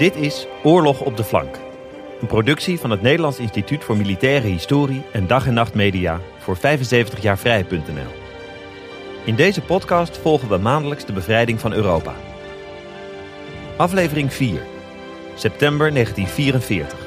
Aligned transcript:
Dit 0.00 0.16
is 0.16 0.46
Oorlog 0.62 1.00
op 1.00 1.16
de 1.16 1.24
Flank. 1.24 1.56
Een 2.20 2.26
productie 2.26 2.78
van 2.78 2.90
het 2.90 3.02
Nederlands 3.02 3.38
Instituut 3.38 3.84
voor 3.84 3.96
Militaire 3.96 4.46
Historie 4.46 5.02
en 5.12 5.26
Dag 5.26 5.46
en 5.46 5.54
Nacht 5.54 5.74
Media 5.74 6.20
voor 6.38 6.56
75 6.56 7.22
jaar 7.22 7.38
vrij.nl. 7.38 8.12
In 9.24 9.34
deze 9.34 9.60
podcast 9.60 10.18
volgen 10.18 10.48
we 10.48 10.56
maandelijks 10.56 11.04
de 11.04 11.12
bevrijding 11.12 11.60
van 11.60 11.72
Europa. 11.72 12.14
Aflevering 13.76 14.32
4. 14.32 14.60
September 15.34 15.92
1944. 15.92 16.98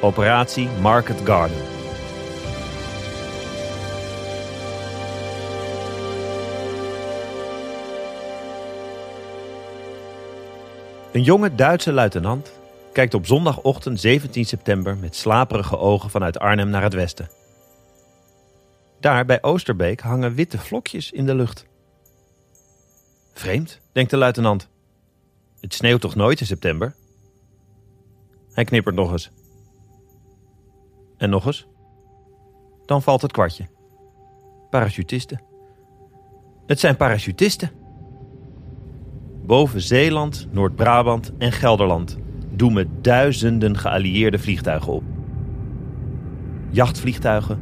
Operatie 0.00 0.68
Market 0.80 1.20
Garden. 1.24 1.79
Een 11.12 11.22
jonge 11.22 11.54
Duitse 11.54 11.92
luitenant 11.92 12.52
kijkt 12.92 13.14
op 13.14 13.26
zondagochtend 13.26 14.00
17 14.00 14.44
september 14.44 14.96
met 14.96 15.16
slaperige 15.16 15.78
ogen 15.78 16.10
vanuit 16.10 16.38
Arnhem 16.38 16.68
naar 16.68 16.82
het 16.82 16.94
westen. 16.94 17.28
Daar 19.00 19.24
bij 19.24 19.42
Oosterbeek 19.42 20.00
hangen 20.00 20.34
witte 20.34 20.58
vlokjes 20.58 21.10
in 21.10 21.26
de 21.26 21.34
lucht. 21.34 21.66
Vreemd, 23.32 23.80
denkt 23.92 24.10
de 24.10 24.16
luitenant. 24.16 24.68
Het 25.60 25.74
sneeuwt 25.74 26.00
toch 26.00 26.14
nooit 26.14 26.40
in 26.40 26.46
september? 26.46 26.94
Hij 28.52 28.64
knippert 28.64 28.96
nog 28.96 29.12
eens. 29.12 29.30
En 31.16 31.30
nog 31.30 31.46
eens. 31.46 31.66
Dan 32.86 33.02
valt 33.02 33.22
het 33.22 33.32
kwartje. 33.32 33.68
Parachutisten. 34.70 35.42
Het 36.66 36.80
zijn 36.80 36.96
parachutisten. 36.96 37.79
Boven 39.50 39.80
Zeeland, 39.80 40.46
Noord-Brabant 40.50 41.32
en 41.38 41.52
Gelderland 41.52 42.18
doemen 42.50 42.88
duizenden 43.00 43.78
geallieerde 43.78 44.38
vliegtuigen 44.38 44.92
op. 44.92 45.02
Jachtvliegtuigen, 46.68 47.58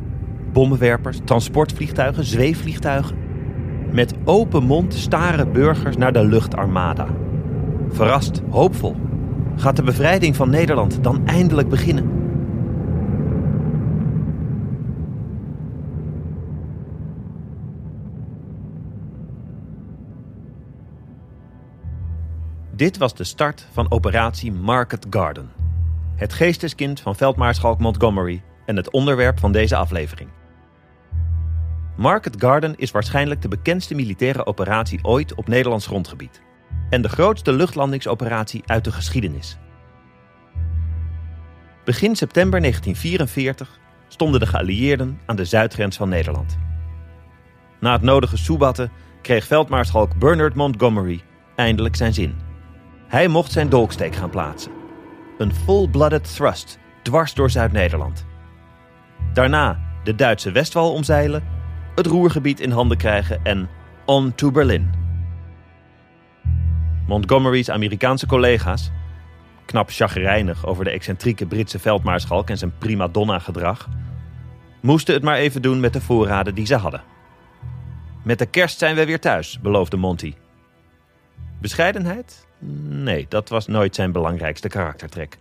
bommenwerpers, 0.53 1.19
transportvliegtuigen, 1.25 2.25
zweefvliegtuigen. 2.25 3.17
Met 3.93 4.15
open 4.25 4.65
mond 4.65 4.95
staren 4.95 5.53
burgers 5.53 5.97
naar 5.97 6.13
de 6.13 6.25
luchtarmada. 6.25 7.07
Verrast, 7.89 8.43
hoopvol, 8.51 8.97
gaat 9.57 9.77
de 9.77 9.83
bevrijding 9.83 10.37
van 10.37 10.51
Nederland 10.51 11.05
dan 11.05 11.27
eindelijk 11.27 11.69
beginnen. 11.69 12.18
Dit 22.79 22.99
was 22.99 23.15
de 23.15 23.25
start 23.25 23.67
van 23.73 23.91
operatie 23.91 24.53
Market 24.53 25.07
Garden. 25.11 25.51
Het 26.17 26.33
geesteskind 26.33 27.01
van 27.01 27.17
veldmaarschalk 27.17 27.79
Montgomery 27.79 28.43
en 28.67 28.77
het 28.77 28.91
onderwerp 28.91 29.39
van 29.39 29.53
deze 29.53 29.77
aflevering. 29.77 30.31
Market 31.97 32.35
Garden 32.39 32.77
is 32.77 32.91
waarschijnlijk 32.91 33.43
de 33.43 33.49
bekendste 33.49 33.95
militaire 33.95 34.47
operatie 34.47 35.05
ooit 35.05 35.35
op 35.35 35.49
Nederlands 35.49 35.87
grondgebied. 35.87 36.43
En 36.91 37.03
de 37.03 37.09
grootste 37.09 37.53
luchtlandingsoperatie 37.53 38.63
uit 38.67 38.85
de 38.85 38.93
geschiedenis. 38.93 39.59
Begin 41.85 42.17
september 42.17 42.61
1944 42.61 43.79
stonden 44.09 44.41
de 44.41 44.47
geallieerden 44.47 45.21
aan 45.27 45.37
de 45.37 45.45
zuidgrens 45.45 45.97
van 45.97 46.09
Nederland. 46.09 46.59
Na 47.81 47.93
het 47.93 48.03
nodige 48.03 48.37
soebatten 48.37 48.91
kreeg 49.23 49.45
veldmaarschalk 49.45 50.19
Bernard 50.19 50.55
Montgomery 50.55 51.23
eindelijk 51.55 51.97
zijn 51.97 52.15
zin. 52.15 52.48
Hij 53.09 53.29
mocht 53.29 53.53
zijn 53.53 53.69
dolksteek 53.69 54.15
gaan 54.15 54.31
plaatsen. 54.31 54.73
Een 55.39 55.55
full-blooded 55.55 56.35
thrust 56.35 56.79
dwars 57.03 57.35
door 57.35 57.51
Zuid-Nederland. 57.51 58.27
Daarna 59.33 59.81
de 60.05 60.15
Duitse 60.15 60.53
Westwal 60.53 60.93
omzeilen, 60.93 61.45
het 61.95 62.07
Roergebied 62.07 62.61
in 62.61 62.71
handen 62.71 62.97
krijgen 62.97 63.45
en 63.45 63.69
on 64.05 64.35
to 64.35 64.51
Berlin. 64.51 64.91
Montgomery's 67.07 67.71
Amerikaanse 67.71 68.27
collega's, 68.27 68.91
knap 69.65 69.91
chagrijnig 69.91 70.67
over 70.67 70.85
de 70.85 70.91
excentrieke 70.91 71.47
Britse 71.47 71.79
veldmaarschalk 71.79 72.51
en 72.51 72.59
zijn 72.59 72.79
prima 72.79 73.09
donna 73.09 73.39
gedrag, 73.39 73.89
moesten 74.81 75.15
het 75.15 75.23
maar 75.23 75.37
even 75.37 75.63
doen 75.63 75.81
met 75.81 75.93
de 75.93 76.01
voorraden 76.01 76.55
die 76.55 76.67
ze 76.67 76.77
hadden. 76.77 77.03
Met 78.25 78.39
de 78.39 78.47
kerst 78.47 78.79
zijn 78.79 78.97
we 78.97 79.07
weer 79.07 79.21
thuis, 79.21 79.61
beloofde 79.61 79.97
Monty. 79.97 80.35
Bescheidenheid? 81.61 82.48
Nee, 82.89 83.27
dat 83.29 83.49
was 83.49 83.67
nooit 83.67 83.95
zijn 83.95 84.13
belangrijkste 84.13 84.69
karaktertrek. 84.69 85.39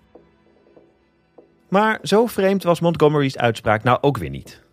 Maar 1.67 1.99
zo 2.03 2.25
vreemd 2.25 2.63
was 2.63 2.79
Montgomery's 2.79 3.37
uitspraak 3.37 3.83
nou 3.83 3.97
ook 4.01 4.17
weer 4.17 4.29
niet. 4.29 4.65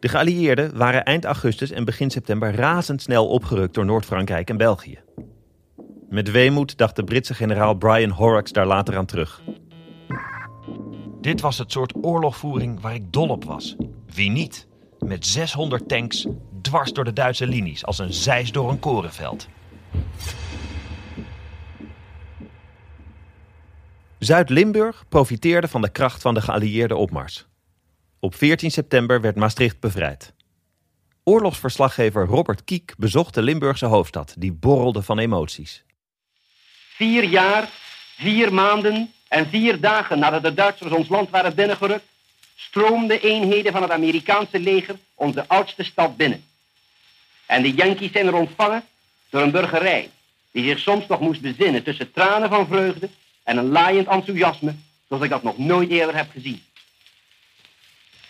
De 0.00 0.08
geallieerden 0.08 0.76
waren 0.76 1.04
eind 1.04 1.24
augustus 1.24 1.70
en 1.70 1.84
begin 1.84 2.10
september 2.10 2.54
razendsnel 2.54 3.28
opgerukt 3.28 3.74
door 3.74 3.84
Noord-Frankrijk 3.84 4.50
en 4.50 4.56
België. 4.56 4.98
Met 6.08 6.30
weemoed 6.30 6.78
dacht 6.78 6.96
de 6.96 7.04
Britse 7.04 7.34
generaal 7.34 7.74
Brian 7.74 8.10
Horrocks 8.10 8.52
daar 8.52 8.66
later 8.66 8.96
aan 8.96 9.06
terug. 9.06 9.42
Dit 11.20 11.40
was 11.40 11.58
het 11.58 11.72
soort 11.72 11.94
oorlogvoering 12.00 12.80
waar 12.80 12.94
ik 12.94 13.12
dol 13.12 13.28
op 13.28 13.44
was. 13.44 13.76
Wie 14.14 14.30
niet? 14.30 14.66
Met 14.98 15.26
600 15.26 15.88
tanks 15.88 16.26
dwars 16.62 16.92
door 16.92 17.04
de 17.04 17.12
Duitse 17.12 17.46
linies 17.46 17.86
als 17.86 17.98
een 17.98 18.12
zeis 18.12 18.52
door 18.52 18.70
een 18.70 18.78
korenveld. 18.78 19.48
Zuid-Limburg 24.24 25.04
profiteerde 25.08 25.68
van 25.68 25.82
de 25.82 25.90
kracht 25.90 26.22
van 26.22 26.34
de 26.34 26.40
geallieerde 26.40 26.96
opmars. 26.96 27.46
Op 28.20 28.34
14 28.34 28.70
september 28.70 29.20
werd 29.20 29.36
Maastricht 29.36 29.80
bevrijd. 29.80 30.32
Oorlogsverslaggever 31.24 32.26
Robert 32.26 32.64
Kiek 32.64 32.94
bezocht 32.96 33.34
de 33.34 33.42
Limburgse 33.42 33.86
hoofdstad, 33.86 34.34
die 34.38 34.52
borrelde 34.52 35.02
van 35.02 35.18
emoties. 35.18 35.84
Vier 36.88 37.24
jaar, 37.24 37.68
vier 38.16 38.52
maanden 38.52 39.12
en 39.28 39.48
vier 39.48 39.80
dagen 39.80 40.18
nadat 40.18 40.42
de 40.42 40.54
Duitsers 40.54 40.92
ons 40.92 41.08
land 41.08 41.30
waren 41.30 41.54
binnengerukt, 41.54 42.04
stroomden 42.54 43.20
eenheden 43.20 43.72
van 43.72 43.82
het 43.82 43.90
Amerikaanse 43.90 44.60
leger 44.60 44.96
onze 45.14 45.48
oudste 45.48 45.84
stad 45.84 46.16
binnen. 46.16 46.44
En 47.46 47.62
de 47.62 47.72
Yankees 47.72 48.12
zijn 48.12 48.26
er 48.26 48.34
ontvangen 48.34 48.84
door 49.30 49.42
een 49.42 49.50
burgerij 49.50 50.10
die 50.50 50.64
zich 50.64 50.78
soms 50.78 51.06
nog 51.06 51.20
moest 51.20 51.40
bezinnen 51.40 51.82
tussen 51.82 52.12
tranen 52.12 52.48
van 52.48 52.66
vreugde 52.66 53.08
en 53.44 53.56
een 53.56 53.68
laaiend 53.68 54.08
enthousiasme 54.08 54.74
zoals 55.08 55.22
ik 55.22 55.30
dat 55.30 55.42
nog 55.42 55.58
nooit 55.58 55.90
eerder 55.90 56.16
heb 56.16 56.30
gezien. 56.30 56.64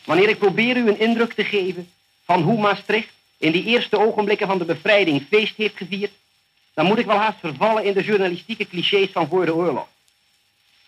Wanneer 0.05 0.29
ik 0.29 0.39
probeer 0.39 0.77
u 0.77 0.89
een 0.89 0.99
indruk 0.99 1.33
te 1.33 1.45
geven 1.45 1.93
van 2.25 2.43
hoe 2.43 2.61
Maastricht 2.61 3.13
in 3.37 3.53
die 3.53 3.65
eerste 3.65 3.99
ogenblikken 3.99 4.47
van 4.47 4.59
de 4.59 4.65
bevrijding 4.65 5.27
feest 5.29 5.57
heeft 5.57 5.77
gevierd, 5.77 6.13
dan 6.75 6.87
moet 6.87 6.99
ik 6.99 7.07
wel 7.07 7.17
haast 7.17 7.39
vervallen 7.41 7.85
in 7.85 7.93
de 7.93 8.05
journalistieke 8.05 8.67
clichés 8.67 9.11
van 9.11 9.29
voor 9.29 9.47
de 9.47 9.55
oorlog. 9.55 9.87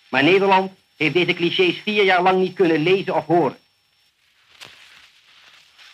Maar 0.09 0.23
Nederland 0.23 0.73
heeft 0.97 1.15
deze 1.15 1.35
clichés 1.35 1.77
vier 1.83 2.05
jaar 2.05 2.23
lang 2.23 2.39
niet 2.39 2.55
kunnen 2.55 2.83
lezen 2.83 3.15
of 3.15 3.27
horen. 3.27 3.59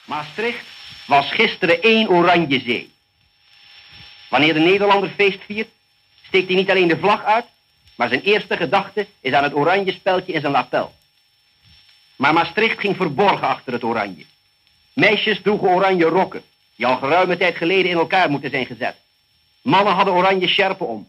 Maastricht 0.04 0.66
was 1.06 1.30
gisteren 1.30 1.82
één 1.82 2.08
oranje 2.08 2.60
zee. 2.60 2.92
Wanneer 4.28 4.54
de 4.54 4.60
Nederlander 4.60 5.10
feest 5.10 5.38
viert, 5.46 5.68
steekt 6.26 6.46
hij 6.46 6.56
niet 6.56 6.70
alleen 6.70 6.88
de 6.88 6.98
vlag 6.98 7.24
uit, 7.24 7.46
maar 8.02 8.10
zijn 8.10 8.22
eerste 8.22 8.56
gedachte 8.56 9.06
is 9.20 9.32
aan 9.32 9.42
het 9.42 9.54
oranje 9.54 9.92
speldje 9.92 10.32
in 10.32 10.40
zijn 10.40 10.52
lapel. 10.52 10.92
Maar 12.16 12.32
Maastricht 12.32 12.80
ging 12.80 12.96
verborgen 12.96 13.48
achter 13.48 13.72
het 13.72 13.84
oranje. 13.84 14.24
Meisjes 14.92 15.42
droegen 15.42 15.68
oranje 15.68 16.04
rokken, 16.04 16.42
die 16.76 16.86
al 16.86 16.96
geruime 16.96 17.36
tijd 17.36 17.56
geleden 17.56 17.90
in 17.90 17.96
elkaar 17.96 18.30
moeten 18.30 18.50
zijn 18.50 18.66
gezet. 18.66 18.96
Mannen 19.60 19.92
hadden 19.94 20.14
oranje 20.14 20.48
sjerpen 20.48 20.86
om. 20.86 21.06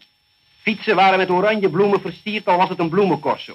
Fietsen 0.62 0.96
waren 0.96 1.18
met 1.18 1.30
oranje 1.30 1.70
bloemen 1.70 2.02
versierd, 2.02 2.48
al 2.48 2.58
was 2.58 2.70
het 2.70 2.80
een 2.80 2.90
bloemencorso. 2.90 3.54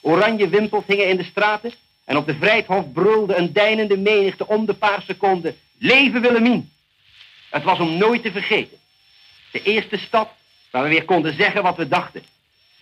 Oranje 0.00 0.48
wimpels 0.48 0.84
hingen 0.86 1.08
in 1.08 1.16
de 1.16 1.24
straten 1.24 1.72
en 2.04 2.16
op 2.16 2.26
de 2.26 2.34
Vrijthof 2.34 2.92
brulde 2.92 3.36
een 3.36 3.52
deinende 3.52 3.96
menigte 3.96 4.46
om 4.46 4.66
de 4.66 4.74
paar 4.74 5.02
seconden. 5.02 5.56
Leven 5.78 6.20
Willemien! 6.20 6.70
Het 7.50 7.62
was 7.62 7.78
om 7.78 7.96
nooit 7.96 8.22
te 8.22 8.32
vergeten. 8.32 8.78
De 9.52 9.62
eerste 9.62 9.96
stad 9.96 10.28
waar 10.70 10.82
we 10.82 10.88
weer 10.88 11.04
konden 11.04 11.34
zeggen 11.34 11.62
wat 11.62 11.76
we 11.76 11.88
dachten. 11.88 12.22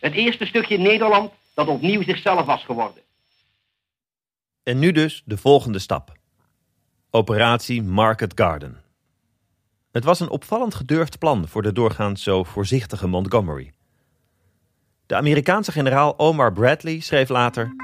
Het 0.01 0.13
eerste 0.13 0.47
stukje 0.47 0.79
Nederland 0.79 1.33
dat 1.55 1.69
opnieuw 1.69 2.03
zichzelf 2.03 2.47
was 2.47 2.65
geworden. 2.65 3.03
En 4.63 4.79
nu 4.79 4.93
dus 4.93 5.23
de 5.25 5.37
volgende 5.37 5.79
stap. 5.79 6.13
Operatie 7.11 7.83
Market 7.83 8.33
Garden. 8.35 8.83
Het 9.93 10.05
was 10.05 10.21
een 10.21 10.31
opvallend 10.31 10.75
gedurfd 10.75 11.19
plan 11.19 11.49
voor 11.49 11.63
de 11.63 11.73
doorgaans 11.73 12.23
zo 12.23 12.45
voorzichtige 12.45 13.07
Montgomery. 13.07 13.73
De 15.07 15.15
Amerikaanse 15.15 15.73
generaal 15.73 16.19
Omar 16.19 16.53
Bradley 16.53 17.01
schreef 17.01 17.29
later... 17.29 17.75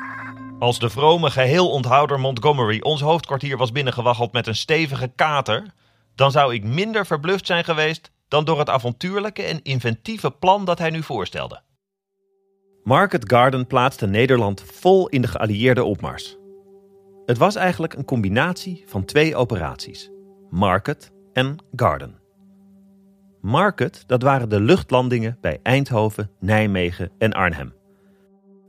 Als 0.58 0.78
de 0.78 0.90
vrome 0.90 1.30
geheel 1.30 1.70
onthouder 1.70 2.20
Montgomery 2.20 2.80
ons 2.80 3.00
hoofdkwartier 3.00 3.56
was 3.56 3.72
binnengewaggeld 3.72 4.32
met 4.32 4.46
een 4.46 4.54
stevige 4.54 5.12
kater... 5.16 5.74
dan 6.14 6.30
zou 6.30 6.54
ik 6.54 6.64
minder 6.64 7.06
verbluft 7.06 7.46
zijn 7.46 7.64
geweest 7.64 8.10
dan 8.28 8.44
door 8.44 8.58
het 8.58 8.68
avontuurlijke 8.68 9.42
en 9.42 9.62
inventieve 9.62 10.30
plan 10.30 10.64
dat 10.64 10.78
hij 10.78 10.90
nu 10.90 11.02
voorstelde. 11.02 11.62
Market 12.82 13.30
Garden 13.30 13.66
plaatste 13.66 14.06
Nederland 14.06 14.62
vol 14.62 15.08
in 15.08 15.20
de 15.22 15.28
geallieerde 15.28 15.84
opmars. 15.84 16.36
Het 17.26 17.38
was 17.38 17.54
eigenlijk 17.54 17.94
een 17.94 18.04
combinatie 18.04 18.82
van 18.86 19.04
twee 19.04 19.36
operaties: 19.36 20.10
Market 20.50 21.12
en 21.32 21.56
Garden. 21.76 22.18
Market, 23.40 24.04
dat 24.06 24.22
waren 24.22 24.48
de 24.48 24.60
luchtlandingen 24.60 25.38
bij 25.40 25.58
Eindhoven, 25.62 26.30
Nijmegen 26.40 27.10
en 27.18 27.32
Arnhem. 27.32 27.74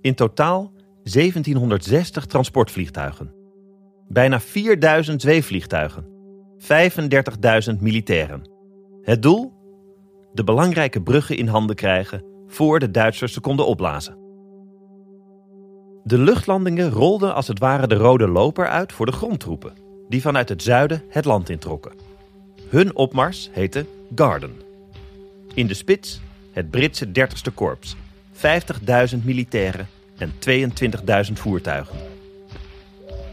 In 0.01 0.15
totaal 0.15 0.71
1760 1.03 2.25
transportvliegtuigen. 2.25 3.33
Bijna 4.07 4.39
4000 4.39 5.21
zweefvliegtuigen. 5.21 6.05
35.000 7.73 7.79
militairen. 7.79 8.49
Het 9.01 9.21
doel? 9.21 9.53
De 10.33 10.43
belangrijke 10.43 11.01
bruggen 11.01 11.37
in 11.37 11.47
handen 11.47 11.75
krijgen 11.75 12.32
voor 12.53 12.79
de 12.79 12.91
Duitsers 12.91 13.33
ze 13.33 13.39
konden 13.39 13.65
opblazen. 13.65 14.17
De 16.03 16.17
luchtlandingen 16.17 16.89
rolden 16.89 17.33
als 17.33 17.47
het 17.47 17.59
ware 17.59 17.87
de 17.87 17.95
rode 17.95 18.27
loper 18.27 18.67
uit 18.67 18.93
voor 18.93 19.05
de 19.05 19.11
grondtroepen, 19.11 19.73
die 20.09 20.21
vanuit 20.21 20.49
het 20.49 20.63
zuiden 20.63 21.03
het 21.09 21.25
land 21.25 21.49
introkken. 21.49 21.91
Hun 22.69 22.95
opmars 22.95 23.49
heette 23.51 23.85
Garden. 24.15 24.61
In 25.53 25.67
de 25.67 25.73
spits 25.73 26.21
het 26.51 26.71
Britse 26.71 27.07
30ste 27.07 27.53
korps, 27.53 27.95
50.000 28.33 29.23
militairen 29.23 29.87
en 30.17 30.31
22.000 30.49 31.33
voertuigen. 31.33 31.97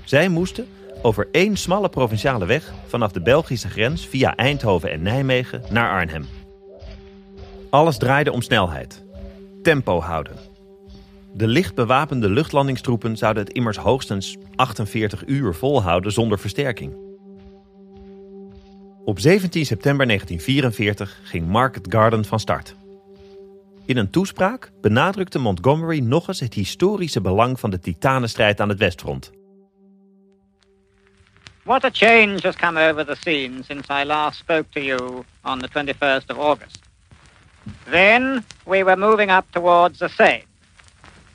Zij 0.05 0.29
moesten 0.29 0.67
over 1.03 1.29
één 1.33 1.57
smalle 1.57 1.89
provinciale 1.89 2.47
weg 2.47 2.73
vanaf 2.87 3.13
de 3.13 3.21
Belgische 3.21 3.69
grens 3.69 4.07
via 4.07 4.37
Eindhoven 4.37 4.91
en 4.91 5.03
Nijmegen 5.03 5.63
naar 5.71 5.91
Arnhem. 5.91 6.27
Alles 7.71 7.99
draaide 7.99 8.33
om 8.33 8.43
snelheid. 8.43 9.09
Tempo 9.63 10.01
houden. 10.01 10.37
De 11.33 11.47
licht 11.47 11.75
bewapende 11.75 12.29
luchtlandingstroepen 12.29 13.17
zouden 13.17 13.45
het 13.45 13.53
immers 13.53 13.77
hoogstens 13.77 14.37
48 14.55 15.27
uur 15.27 15.55
volhouden 15.55 16.13
zonder 16.13 16.39
versterking. 16.39 16.97
Op 19.05 19.19
17 19.19 19.67
september 19.67 20.07
1944 20.07 21.21
ging 21.23 21.47
Market 21.47 21.87
Garden 21.89 22.25
van 22.25 22.41
start. 22.41 22.75
In 23.85 23.97
een 23.97 24.11
toespraak 24.11 24.73
benadrukte 24.81 25.39
Montgomery 25.39 25.99
nog 25.99 26.29
eens 26.29 26.41
het 26.41 26.55
historische 26.55 27.21
belang 27.21 27.61
van 27.61 27.71
de 27.71 27.79
titanenstrijd 27.79 28.61
aan 28.61 28.69
het 28.69 28.79
Westfront. 28.79 29.31
What 31.63 31.85
a 31.85 31.91
change 31.93 32.39
has 32.43 32.57
come 32.57 32.91
over 32.91 33.07
the 33.07 33.15
scene 33.15 33.63
since 33.63 34.03
I 34.03 34.05
last 34.05 34.39
spoke 34.39 34.65
to 34.71 34.81
you 34.81 35.25
on 35.43 35.59
the 35.59 35.69
21st 35.69 36.27
of 36.27 36.37
August. 36.37 36.90
Then 37.87 38.45
we 38.67 38.83
were 38.83 38.97
moving 38.97 39.31
up 39.31 39.51
towards 39.53 39.99
the 39.99 40.09
Seine, 40.09 40.45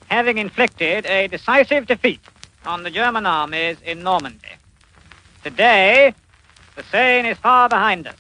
having 0.07 0.37
inflicted 0.37 1.05
a 1.05 1.27
decisive 1.27 1.85
defeat 1.85 2.21
on 2.65 2.83
the 2.83 2.91
German 2.91 3.25
armies 3.25 3.77
in 3.85 4.03
Normandy. 4.03 4.55
Today, 5.43 6.13
the 6.75 6.83
Seine 6.83 7.29
is 7.29 7.37
far 7.37 7.69
behind 7.69 8.07
us. 8.07 8.15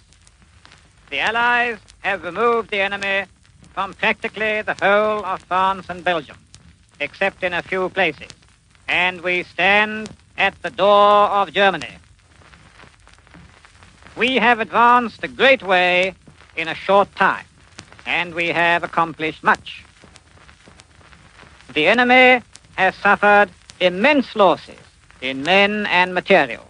The 1.09 1.19
Allies 1.19 1.77
have 1.99 2.23
removed 2.23 2.69
the 2.71 2.81
enemy 2.81 3.25
from 3.73 3.93
practically 3.93 4.61
the 4.61 4.75
whole 4.81 5.25
of 5.25 5.41
France 5.43 5.87
and 5.89 6.03
Belgium, 6.03 6.37
except 6.99 7.43
in 7.43 7.53
a 7.53 7.61
few 7.61 7.89
places, 7.89 8.29
and 8.87 9.21
we 9.21 9.43
stand 9.43 10.09
at 10.37 10.61
the 10.61 10.69
door 10.69 11.27
of 11.27 11.51
Germany. 11.51 11.95
We 14.15 14.35
have 14.35 14.59
advanced 14.59 15.23
a 15.23 15.27
great 15.27 15.61
way 15.61 16.13
in 16.55 16.67
a 16.67 16.75
short 16.75 17.13
time, 17.15 17.45
and 18.05 18.33
we 18.33 18.49
have 18.49 18.83
accomplished 18.83 19.43
much. 19.43 19.83
The 21.73 21.87
enemy 21.87 22.43
has 22.75 22.95
suffered 22.95 23.49
immense 23.79 24.35
losses 24.35 24.79
in 25.21 25.43
men 25.43 25.85
and 25.87 26.13
material. 26.13 26.63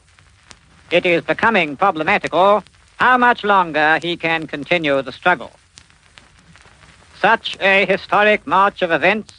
It 0.92 1.06
is 1.06 1.24
becoming 1.24 1.76
problematical 1.76 2.64
how 2.98 3.18
much 3.18 3.44
longer 3.44 4.00
he 4.02 4.16
can 4.16 4.48
continue 4.48 5.02
the 5.02 5.12
struggle. 5.12 5.52
Such 7.20 7.58
a 7.60 7.86
historic 7.86 8.46
march 8.48 8.82
of 8.82 8.92
events 8.92 9.34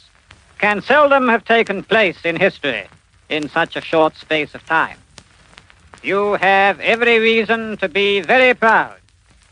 can 0.59 0.81
seldom 0.81 1.27
have 1.29 1.45
taken 1.45 1.83
place 1.83 2.17
in 2.23 2.35
history 2.35 2.87
in 3.29 3.49
such 3.49 3.75
a 3.75 3.81
short 3.81 4.15
space 4.15 4.55
of 4.55 4.65
time. 4.65 4.97
You 6.03 6.33
have 6.33 6.79
every 6.79 7.19
reason 7.19 7.77
to 7.77 7.89
be 7.89 8.21
very 8.21 8.53
proud 8.53 8.97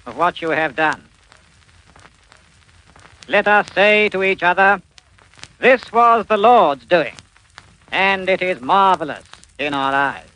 of 0.05 0.17
what 0.17 0.41
you 0.41 0.49
have 0.49 0.75
done. 0.75 1.03
Let 3.27 3.47
us 3.47 3.65
say 3.73 4.09
to 4.09 4.21
each 4.21 4.43
other, 4.43 4.81
this 5.59 5.89
was 5.91 6.25
the 6.27 6.37
Lord's 6.37 6.85
doing, 6.87 7.13
and 7.89 8.29
it 8.29 8.41
is 8.41 8.59
marvelous 8.59 9.23
in 9.55 9.73
our 9.73 9.93
eyes. 9.93 10.33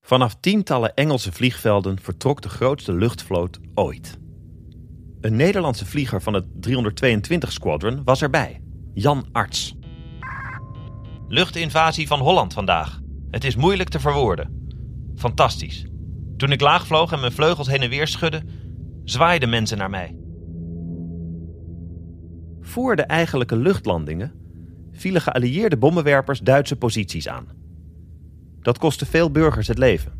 Vanaf 0.00 0.34
tientallen 0.40 0.94
Engelse 0.94 1.32
vliegvelden 1.32 1.98
vertrok 2.02 2.42
de 2.42 2.48
grootste 2.48 2.92
luchtvloot 2.92 3.58
ooit. 3.74 4.18
Een 5.20 5.36
Nederlandse 5.36 5.86
vlieger 5.86 6.22
van 6.22 6.34
het 6.34 6.44
322 6.60 7.52
Squadron 7.52 8.04
was 8.04 8.22
erbij, 8.22 8.60
Jan 8.94 9.26
Arts. 9.32 9.74
Luchtinvasie 11.28 12.06
van 12.06 12.20
Holland 12.20 12.52
vandaag. 12.52 13.00
Het 13.30 13.44
is 13.44 13.56
moeilijk 13.56 13.88
te 13.88 14.00
verwoorden. 14.00 14.68
Fantastisch. 15.16 15.86
Toen 16.36 16.52
ik 16.52 16.60
laag 16.60 16.86
vloog 16.86 17.12
en 17.12 17.20
mijn 17.20 17.32
vleugels 17.32 17.66
heen 17.66 17.82
en 17.82 17.90
weer 17.90 18.06
schudde, 18.06 18.42
zwaaiden 19.04 19.48
mensen 19.48 19.78
naar 19.78 19.90
mij. 19.90 20.17
Voor 22.68 22.96
de 22.96 23.02
eigenlijke 23.02 23.56
luchtlandingen 23.56 24.32
vielen 24.92 25.20
geallieerde 25.20 25.76
bommenwerpers 25.76 26.40
Duitse 26.40 26.76
posities 26.76 27.28
aan. 27.28 27.46
Dat 28.60 28.78
kostte 28.78 29.06
veel 29.06 29.30
burgers 29.30 29.68
het 29.68 29.78
leven. 29.78 30.12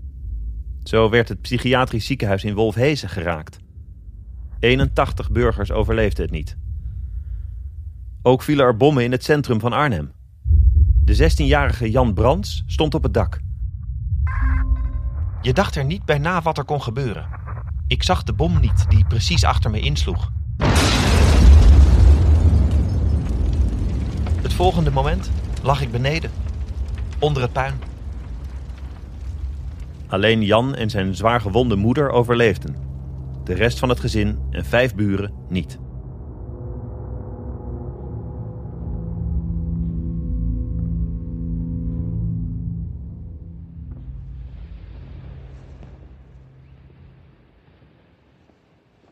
Zo 0.82 1.10
werd 1.10 1.28
het 1.28 1.40
psychiatrisch 1.40 2.06
ziekenhuis 2.06 2.44
in 2.44 2.54
Wolfhezen 2.54 3.08
geraakt. 3.08 3.58
81 4.58 5.30
burgers 5.30 5.70
overleefden 5.70 6.24
het 6.24 6.34
niet. 6.34 6.56
Ook 8.22 8.42
vielen 8.42 8.64
er 8.64 8.76
bommen 8.76 9.04
in 9.04 9.12
het 9.12 9.24
centrum 9.24 9.60
van 9.60 9.72
Arnhem. 9.72 10.12
De 11.04 11.30
16-jarige 11.30 11.90
Jan 11.90 12.14
Brands 12.14 12.62
stond 12.66 12.94
op 12.94 13.02
het 13.02 13.14
dak. 13.14 13.40
Je 15.40 15.52
dacht 15.52 15.76
er 15.76 15.84
niet 15.84 16.05
bij 16.05 16.19
na 16.19 16.43
wat 16.43 16.58
er 16.58 16.64
kon 16.64 16.82
gebeuren. 16.82 17.28
Ik 17.86 18.02
zag 18.02 18.22
de 18.22 18.32
bom 18.32 18.60
niet 18.60 18.90
die 18.90 19.05
precies 19.06 19.44
achter 19.44 19.70
me 19.70 19.81
insloeg. 19.81 20.31
Het 24.42 24.52
volgende 24.52 24.90
moment 24.90 25.30
lag 25.62 25.82
ik 25.82 25.90
beneden, 25.90 26.30
onder 27.18 27.42
het 27.42 27.52
puin. 27.52 27.74
Alleen 30.06 30.42
Jan 30.42 30.74
en 30.74 30.90
zijn 30.90 31.14
zwaar 31.14 31.40
gewonde 31.40 31.76
moeder 31.76 32.10
overleefden. 32.10 32.76
De 33.44 33.54
rest 33.54 33.78
van 33.78 33.88
het 33.88 34.00
gezin 34.00 34.38
en 34.50 34.64
vijf 34.64 34.94
buren 34.94 35.32
niet. 35.48 35.78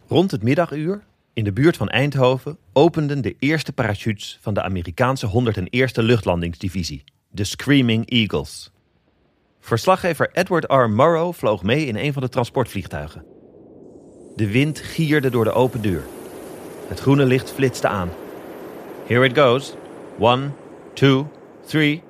Rond 0.09 0.31
het 0.31 0.43
middaguur, 0.43 1.03
in 1.37 1.45
de 1.45 1.53
buurt 1.53 1.77
van 1.77 1.89
Eindhoven, 1.89 2.59
openden 2.73 3.23
de 3.23 3.37
eerste 3.39 3.73
parachutes 3.73 4.39
van 4.41 4.55
de 4.55 4.63
Amerikaanse 4.63 5.29
101e 5.29 6.05
Luchtlandingsdivisie, 6.05 7.05
de 7.31 7.45
Screaming 7.45 8.11
Eagles. 8.11 8.71
Verslaggever 9.61 10.31
Edward 10.33 10.65
R. 10.73 10.91
Morrow 10.91 11.35
vloog 11.35 11.63
mee 11.63 11.87
in 11.87 11.97
een 11.97 12.13
van 12.13 12.23
de 12.23 12.29
transportvliegtuigen. 12.29 13.25
De 14.37 14.51
wind 14.51 14.79
gierde 14.79 15.31
door 15.31 15.45
de 15.45 15.53
open 15.53 15.83
deur. 15.83 16.03
Het 16.89 17.01
groene 17.01 17.25
licht 17.25 17.53
flitste 17.53 17.89
aan. 17.89 18.09
Here 19.07 19.25
it 19.25 19.39
goes. 19.39 19.75
One, 20.19 20.51
two, 20.93 21.27
three. 21.67 22.03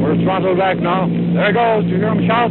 We're 0.00 0.22
throttle 0.22 0.56
back 0.56 0.78
now. 0.78 1.08
There 1.34 1.48
it 1.48 1.56
goes. 1.56 1.84
You 1.84 1.98
hear 1.98 2.14
him 2.14 2.24
shout? 2.26 2.50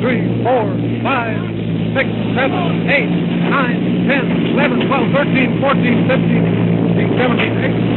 Three, 0.00 0.42
four, 0.42 0.64
five, 1.02 1.58
six, 1.94 2.06
seven, 2.36 2.88
eight, 2.88 3.10
nine, 3.48 4.08
ten, 4.08 4.24
eleven, 4.52 4.86
twelve, 4.86 5.08
thirteen, 5.12 5.60
fourteen, 5.60 6.06
fifteen, 6.08 6.44
sixteen, 6.44 7.10
seventeen, 7.16 7.52
eighteen. 7.58 7.88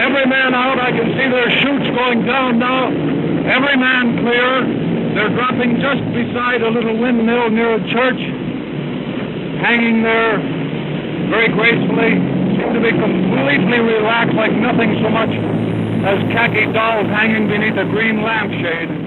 Every 0.00 0.26
man 0.26 0.54
out. 0.54 0.78
I 0.78 0.90
can 0.92 1.06
see 1.14 1.28
their 1.28 1.50
chutes 1.60 1.88
going 1.94 2.26
down 2.26 2.58
now. 2.58 2.88
Every 2.88 3.76
man 3.76 4.18
clear. 4.18 4.66
They're 5.14 5.34
dropping 5.34 5.80
just 5.80 6.02
beside 6.14 6.62
a 6.62 6.70
little 6.70 6.96
windmill 6.96 7.50
near 7.50 7.74
a 7.74 7.80
church, 7.90 8.20
hanging 9.58 10.02
there 10.02 10.38
very 11.30 11.48
gracefully. 11.48 12.14
Seem 12.54 12.74
to 12.74 12.80
be 12.80 12.92
completely 12.92 13.80
relaxed, 13.80 14.34
like 14.34 14.52
nothing 14.52 14.98
so 15.02 15.10
much 15.10 15.30
as 16.06 16.18
khaki 16.32 16.66
dolls 16.72 17.06
hanging 17.08 17.48
beneath 17.48 17.76
a 17.76 17.84
green 17.84 18.22
lampshade. 18.22 18.99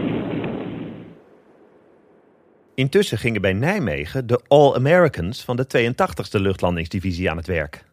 Intussen 2.75 3.17
gingen 3.17 3.41
bij 3.41 3.53
Nijmegen 3.53 4.27
de 4.27 4.41
All-Americans 4.47 5.43
van 5.43 5.55
de 5.55 5.67
82e 5.77 6.41
luchtlandingsdivisie 6.41 7.29
aan 7.29 7.37
het 7.37 7.47
werk. 7.47 7.85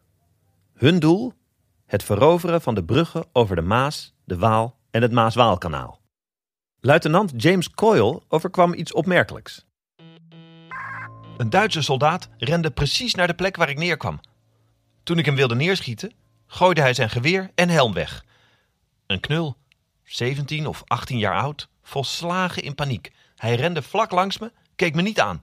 Hun 0.73 0.99
doel? 0.99 1.33
Het 1.85 2.03
veroveren 2.03 2.61
van 2.61 2.75
de 2.75 2.83
bruggen 2.83 3.25
over 3.33 3.55
de 3.55 3.61
Maas, 3.61 4.13
de 4.25 4.37
Waal 4.37 4.77
en 4.91 5.01
het 5.01 5.11
Maas-Waalkanaal. 5.11 5.99
Luitenant 6.79 7.33
James 7.35 7.69
Coyle 7.69 8.21
overkwam 8.27 8.73
iets 8.73 8.93
opmerkelijks. 8.93 9.65
Een 11.37 11.49
Duitse 11.49 11.81
soldaat 11.81 12.29
rende 12.37 12.71
precies 12.71 13.15
naar 13.15 13.27
de 13.27 13.33
plek 13.33 13.55
waar 13.55 13.69
ik 13.69 13.77
neerkwam. 13.77 14.19
Toen 15.03 15.17
ik 15.17 15.25
hem 15.25 15.35
wilde 15.35 15.55
neerschieten, 15.55 16.13
gooide 16.47 16.81
hij 16.81 16.93
zijn 16.93 17.09
geweer 17.09 17.51
en 17.55 17.69
helm 17.69 17.93
weg. 17.93 18.25
Een 19.07 19.19
knul, 19.19 19.57
17 20.03 20.67
of 20.67 20.83
18 20.85 21.17
jaar 21.17 21.41
oud, 21.41 21.69
volslagen 21.81 22.63
in 22.63 22.75
paniek. 22.75 23.11
Hij 23.35 23.55
rende 23.55 23.81
vlak 23.81 24.11
langs 24.11 24.37
me, 24.37 24.51
keek 24.81 24.95
me 24.95 25.01
niet 25.01 25.19
aan. 25.19 25.41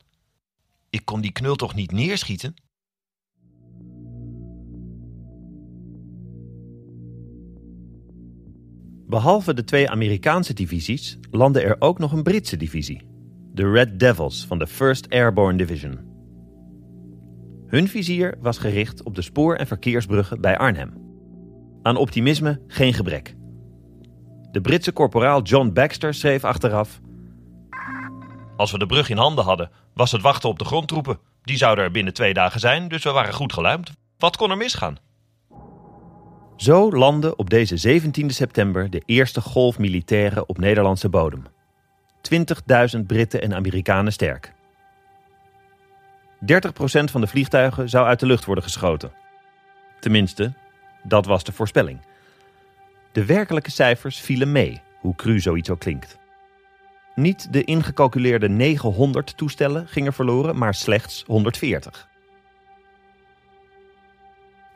Ik 0.91 1.05
kon 1.05 1.21
die 1.21 1.33
knul 1.33 1.57
toch 1.57 1.75
niet 1.75 1.93
neerschieten? 1.93 2.55
Behalve 9.07 9.55
de 9.55 9.65
twee 9.65 9.91
Amerikaanse 9.91 10.55
divisies 10.55 11.19
landde 11.31 11.61
er 11.61 11.77
ook 11.79 11.99
nog 11.99 12.13
een 12.13 12.23
Britse 12.23 12.57
divisie, 12.57 13.09
de 13.53 13.71
Red 13.71 14.01
Devils 14.01 14.47
van 14.47 14.59
de 14.59 14.69
1st 14.69 15.09
Airborne 15.09 15.59
Division. 15.59 15.99
Hun 17.67 17.89
vizier 17.89 18.39
was 18.41 18.59
gericht 18.59 19.03
op 19.03 19.15
de 19.15 19.23
spoor- 19.23 19.57
en 19.57 19.67
verkeersbruggen 19.67 20.41
bij 20.41 20.59
Arnhem. 20.59 20.93
Aan 21.83 21.97
optimisme 21.97 22.63
geen 22.67 22.95
gebrek. 22.95 23.37
De 24.51 24.61
Britse 24.61 24.93
korporaal 24.93 25.43
John 25.43 25.73
Baxter 25.73 26.15
schreef 26.15 26.45
achteraf: 26.45 27.01
Als 28.59 28.71
we 28.71 28.79
de 28.79 28.87
brug 28.87 29.09
in 29.11 29.17
handen 29.17 29.45
hadden, 29.45 29.71
was 29.95 30.13
het 30.13 30.23
wachten 30.23 30.49
op 30.49 30.59
de 30.59 30.65
grondtroepen. 30.65 31.19
Die 31.43 31.57
zouden 31.57 31.85
er 31.85 31.91
binnen 31.91 32.13
twee 32.13 32.35
dagen 32.35 32.61
zijn, 32.61 32.89
dus 32.89 33.05
we 33.05 33.11
waren 33.11 33.35
goed 33.35 33.53
geluimd. 33.53 33.93
Wat 34.19 34.37
kon 34.37 34.51
er 34.51 34.57
misgaan? 34.57 34.99
Zo 36.57 36.93
landde 36.93 37.37
op 37.37 37.51
deze 37.51 37.77
17 37.77 38.31
september 38.31 38.91
de 38.91 39.03
eerste 39.07 39.41
golf 39.41 39.79
militairen 39.79 40.49
op 40.49 40.59
Nederlandse 40.59 41.09
bodem. 41.09 41.47
20.000 42.99 43.07
Britten 43.07 43.43
en 43.43 43.55
Amerikanen 43.55 44.13
sterk. 44.13 44.53
30% 44.53 44.55
van 47.05 47.21
de 47.21 47.27
vliegtuigen 47.27 47.89
zou 47.89 48.07
uit 48.07 48.21
de 48.21 48.27
lucht 48.27 48.45
worden 48.45 48.65
geschoten. 48.65 49.13
Tenminste, 50.01 50.53
dat 51.03 51.27
was 51.27 51.45
de 51.45 51.53
voorspelling. 51.53 52.01
De 53.13 53.25
werkelijke 53.25 53.71
cijfers 53.71 54.21
vielen 54.21 54.53
mee, 54.53 54.81
hoe 55.01 55.15
cru 55.15 55.41
zoiets 55.41 55.71
ook 55.71 55.81
klinkt. 55.81 56.19
Niet 57.19 57.53
de 57.53 57.65
ingecalculeerde 57.65 58.49
900 58.49 59.37
toestellen 59.37 59.89
gingen 59.89 60.13
verloren, 60.13 60.59
maar 60.59 60.75
slechts 60.75 61.25
140. 61.27 62.09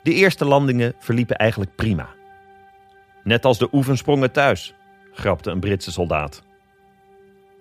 De 0.03 0.13
eerste 0.13 0.45
landingen 0.45 0.93
verliepen 0.99 1.35
eigenlijk 1.35 1.75
prima. 1.75 2.09
Net 3.23 3.45
als 3.45 3.57
de 3.57 3.67
oefensprongen 3.71 4.31
thuis, 4.31 4.73
grapte 5.11 5.49
een 5.51 5.59
Britse 5.59 5.91
soldaat. 5.91 6.43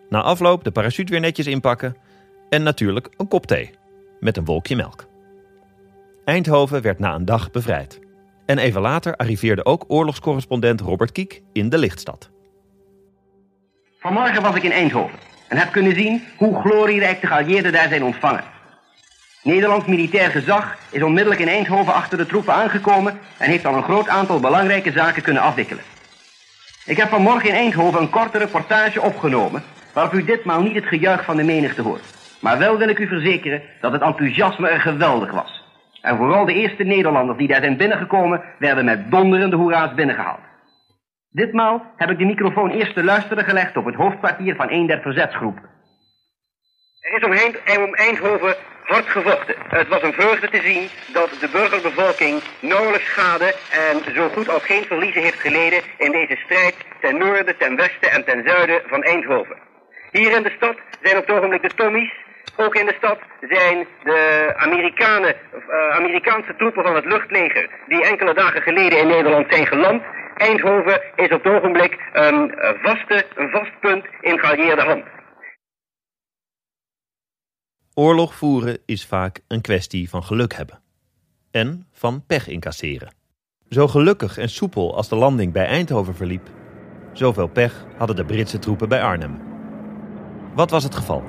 Na 0.09 0.23
afloop 0.23 0.65
de 0.65 0.71
parachute 0.71 1.13
weer 1.13 1.21
netjes 1.21 1.47
inpakken 1.47 1.97
en 2.49 2.63
natuurlijk 2.63 3.09
een 3.17 3.29
kop 3.29 3.47
thee 3.47 3.71
met 4.21 4.37
een 4.37 4.45
wolkje 4.45 4.77
melk. 4.77 5.07
Eindhoven 6.25 6.83
werd 6.83 6.99
na 6.99 7.15
een 7.15 7.25
dag 7.25 7.51
bevrijd. 7.51 8.01
En 8.47 8.59
even 8.59 8.81
later 8.81 9.17
arriveerde 9.17 9.65
ook 9.65 9.85
oorlogscorrespondent 9.89 10.81
Robert 10.81 11.13
Kiek 11.13 11.43
in 11.53 11.69
de 11.69 11.79
lichtstad. 11.79 12.32
Vanmorgen 14.03 14.43
was 14.43 14.55
ik 14.55 14.63
in 14.63 14.73
Eindhoven 14.73 15.19
en 15.49 15.57
heb 15.57 15.73
kunnen 15.73 15.95
zien 15.95 16.23
hoe 16.37 16.61
glorierijk 16.61 17.21
de 17.21 17.27
geallieerden 17.27 17.73
daar 17.73 17.89
zijn 17.89 18.03
ontvangen. 18.05 18.45
Nederlands 19.43 19.87
militair 19.87 20.31
gezag 20.31 20.77
is 20.91 21.03
onmiddellijk 21.03 21.41
in 21.41 21.49
Eindhoven 21.49 21.95
achter 21.95 22.19
de 22.19 22.27
troepen 22.27 22.55
aangekomen 22.55 23.19
en 23.39 23.51
heeft 23.51 23.67
al 23.67 23.75
een 23.75 23.83
groot 23.83 24.09
aantal 24.09 24.41
belangrijke 24.41 24.93
zaken 24.93 25.23
kunnen 25.23 25.43
afwikkelen. 25.43 25.85
Ik 26.85 26.97
heb 26.97 27.09
vanmorgen 27.09 27.49
in 27.49 27.55
Eindhoven 27.55 28.01
een 28.01 28.11
korte 28.11 28.39
reportage 28.39 29.01
opgenomen 29.01 29.63
waarop 29.93 30.13
u 30.13 30.25
ditmaal 30.25 30.63
niet 30.63 30.75
het 30.75 30.87
gejuich 30.87 31.25
van 31.25 31.37
de 31.37 31.45
menigte 31.45 31.83
hoort. 31.83 32.03
Maar 32.41 32.59
wel 32.59 32.79
wil 32.79 32.89
ik 32.89 32.99
u 32.99 33.07
verzekeren 33.07 33.63
dat 33.81 33.93
het 33.93 34.03
enthousiasme 34.03 34.69
er 34.69 34.81
geweldig 34.81 35.31
was. 35.31 35.65
En 36.01 36.17
vooral 36.17 36.45
de 36.45 36.55
eerste 36.55 36.85
Nederlanders 36.85 37.39
die 37.39 37.49
daar 37.49 37.63
zijn 37.63 37.77
binnengekomen 37.77 38.43
werden 38.59 38.85
met 38.85 39.11
donderende 39.11 39.57
hoera's 39.57 39.95
binnengehaald. 39.95 40.51
Ditmaal 41.33 41.93
heb 41.97 42.11
ik 42.11 42.19
de 42.19 42.25
microfoon 42.25 42.71
eerst 42.71 42.95
te 42.95 43.05
luisteren 43.05 43.45
gelegd 43.45 43.77
op 43.77 43.85
het 43.85 43.95
hoofdkwartier 43.95 44.55
van 44.55 44.71
een 44.71 44.87
der 44.87 45.01
verzetsgroepen. 45.01 45.71
Er 47.01 47.17
is 47.17 47.77
om 47.77 47.95
Eindhoven 47.95 48.55
hard 48.85 49.07
gevochten. 49.07 49.55
Het 49.69 49.89
was 49.89 50.03
een 50.03 50.13
vreugde 50.13 50.49
te 50.49 50.61
zien 50.61 50.89
dat 51.13 51.31
de 51.41 51.49
burgerbevolking 51.53 52.43
nauwelijks 52.61 53.07
schade 53.07 53.55
en 53.71 54.15
zo 54.15 54.29
goed 54.29 54.49
als 54.49 54.65
geen 54.65 54.85
verliezen 54.85 55.23
heeft 55.23 55.41
geleden 55.41 55.83
in 55.99 56.13
deze 56.13 56.37
strijd 56.45 56.75
ten 57.01 57.19
noorden, 57.19 57.57
ten 57.57 57.77
westen 57.77 58.11
en 58.11 58.25
ten 58.25 58.49
zuiden 58.49 58.83
van 58.87 59.03
Eindhoven. 59.03 59.57
Hier 60.11 60.37
in 60.37 60.43
de 60.43 60.53
stad 60.57 60.77
zijn 61.03 61.17
op 61.17 61.27
het 61.27 61.37
ogenblik 61.37 61.63
de 61.63 61.75
Tommies. 61.75 62.13
Ook 62.57 62.75
in 62.75 62.87
de 62.87 62.95
stad 62.99 63.19
zijn 63.41 63.87
de 64.05 64.53
Amerikanen, 64.57 65.35
uh, 65.69 65.97
Amerikaanse 65.97 66.55
troepen 66.57 66.85
van 66.85 66.95
het 66.95 67.05
luchtleger 67.05 67.71
die 67.89 68.05
enkele 68.05 68.35
dagen 68.35 68.63
geleden 68.63 68.99
in 68.99 69.07
Nederland 69.07 69.47
zijn 69.49 69.67
geland. 69.67 70.03
Eindhoven 70.37 71.01
is 71.17 71.31
op 71.31 71.45
het 71.45 71.53
ogenblik 71.53 71.99
een, 72.13 72.55
vaste, 72.83 73.27
een 73.35 73.51
vast 73.51 73.81
punt 73.81 74.05
in 74.21 74.39
geallieerde 74.39 74.83
hand. 74.83 75.05
Oorlog 77.95 78.35
voeren 78.35 78.79
is 78.87 79.07
vaak 79.07 79.41
een 79.49 79.61
kwestie 79.61 80.09
van 80.09 80.23
geluk 80.23 80.55
hebben. 80.55 80.81
En 81.51 81.87
van 81.93 82.25
pech 82.27 82.49
incasseren. 82.49 83.15
Zo 83.69 83.89
gelukkig 83.89 84.39
en 84.39 84.49
soepel 84.49 84.97
als 84.97 85.09
de 85.09 85.17
landing 85.17 85.53
bij 85.53 85.67
Eindhoven 85.67 86.15
verliep, 86.15 86.49
zoveel 87.13 87.49
pech 87.49 87.85
hadden 87.97 88.17
de 88.17 88.25
Britse 88.25 88.59
troepen 88.59 88.89
bij 88.89 89.03
Arnhem. 89.03 89.41
Wat 90.55 90.71
was 90.71 90.83
het 90.83 90.95
geval? 90.95 91.23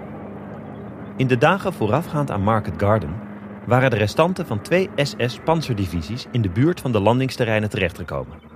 In 1.17 1.27
de 1.27 1.38
dagen 1.38 1.74
voorafgaand 1.74 2.31
aan 2.31 2.43
Market 2.43 2.74
Garden 2.77 3.22
waren 3.65 3.89
de 3.89 3.98
restanten 3.98 4.45
van 4.45 4.62
twee 4.62 4.89
SS-panzerdivisies 4.95 6.25
in 6.31 6.41
de 6.41 6.50
buurt 6.50 6.79
van 6.79 6.91
de 6.91 7.00
landingsterreinen 7.00 7.69
terechtgekomen. 7.69 8.52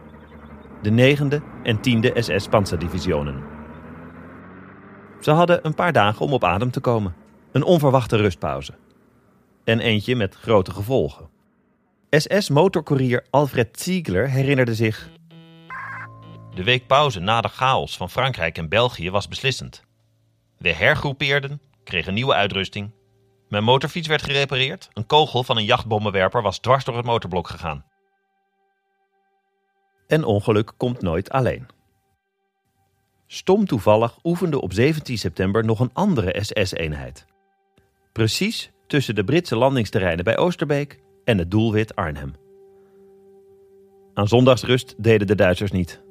De 0.81 1.15
9e 1.17 1.63
en 1.63 1.77
10e 1.77 2.17
SS-panzerdivisionen. 2.17 3.43
Ze 5.19 5.31
hadden 5.31 5.65
een 5.65 5.75
paar 5.75 5.93
dagen 5.93 6.25
om 6.25 6.33
op 6.33 6.43
adem 6.43 6.71
te 6.71 6.79
komen. 6.79 7.15
Een 7.51 7.63
onverwachte 7.63 8.15
rustpauze. 8.15 8.73
En 9.63 9.79
eentje 9.79 10.15
met 10.15 10.35
grote 10.35 10.71
gevolgen. 10.71 11.29
SS-motorcourier 12.09 13.25
Alfred 13.29 13.79
Ziegler 13.79 14.29
herinnerde 14.29 14.75
zich... 14.75 15.09
De 16.53 16.63
week 16.63 16.87
pauze 16.87 17.19
na 17.19 17.41
de 17.41 17.47
chaos 17.47 17.97
van 17.97 18.09
Frankrijk 18.09 18.57
en 18.57 18.69
België 18.69 19.11
was 19.11 19.27
beslissend. 19.27 19.83
We 20.57 20.73
hergroepeerden, 20.73 21.61
kregen 21.83 22.13
nieuwe 22.13 22.33
uitrusting. 22.33 22.91
Mijn 23.49 23.63
motorfiets 23.63 24.07
werd 24.07 24.23
gerepareerd. 24.23 24.89
Een 24.93 25.05
kogel 25.05 25.43
van 25.43 25.57
een 25.57 25.65
jachtbommenwerper 25.65 26.41
was 26.41 26.59
dwars 26.59 26.85
door 26.85 26.95
het 26.95 27.05
motorblok 27.05 27.47
gegaan. 27.47 27.85
En 30.07 30.23
ongeluk 30.23 30.73
komt 30.77 31.01
nooit 31.01 31.29
alleen. 31.29 31.67
Stom 33.27 33.65
toevallig 33.65 34.19
oefende 34.23 34.61
op 34.61 34.73
17 34.73 35.17
september 35.17 35.65
nog 35.65 35.79
een 35.79 35.93
andere 35.93 36.35
SS-eenheid. 36.41 37.25
Precies 38.11 38.71
tussen 38.87 39.15
de 39.15 39.23
Britse 39.23 39.55
landingsterreinen 39.55 40.23
bij 40.23 40.37
Oosterbeek 40.37 40.99
en 41.23 41.37
het 41.37 41.51
doelwit 41.51 41.95
Arnhem. 41.95 42.33
Aan 44.13 44.27
zondagsrust 44.27 44.95
deden 44.97 45.27
de 45.27 45.35
Duitsers 45.35 45.71
niet. 45.71 46.01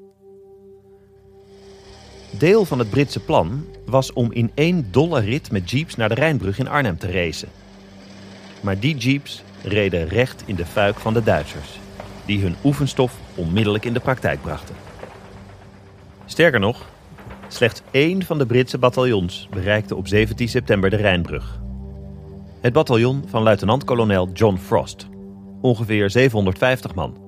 Deel 2.39 2.65
van 2.65 2.79
het 2.79 2.91
Britse 2.91 3.21
plan 3.21 3.67
was 3.85 4.13
om 4.13 4.33
in 4.33 4.51
één 4.55 4.89
dolle 4.91 5.21
rit 5.21 5.51
met 5.51 5.71
jeeps 5.71 5.97
naar 5.97 6.09
de 6.09 6.15
Rijnbrug 6.15 6.59
in 6.59 6.69
Arnhem 6.69 6.99
te 6.99 7.11
racen. 7.11 7.49
Maar 8.61 8.79
die 8.79 8.97
jeeps 8.97 9.43
reden 9.63 10.09
recht 10.09 10.43
in 10.47 10.55
de 10.55 10.67
fuik 10.67 10.99
van 10.99 11.15
de 11.15 11.23
Duitsers, 11.23 11.79
die 12.27 12.41
hun 12.41 12.57
oefenstof 12.65 13.19
onmiddellijk 13.35 13.85
in 13.85 13.93
de 13.93 14.01
praktijk 14.01 14.43
brachten. 14.43 14.75
Sterker 16.25 16.61
nog, 16.61 16.85
slechts 17.49 17.83
één 17.91 18.23
van 18.23 18.39
de 18.39 18.47
Britse 18.47 18.79
bataljons 18.79 19.49
bereikte 19.51 19.97
op 19.97 20.09
17 20.09 20.49
september 20.49 20.91
de 20.91 20.97
Rijnbrug. 20.97 21.61
Het 22.61 22.73
bataljon 22.73 23.25
van 23.27 23.43
luitenant-kolonel 23.43 24.29
John 24.33 24.57
Frost, 24.57 25.09
ongeveer 25.61 26.11
750 26.11 26.95
man. 26.95 27.25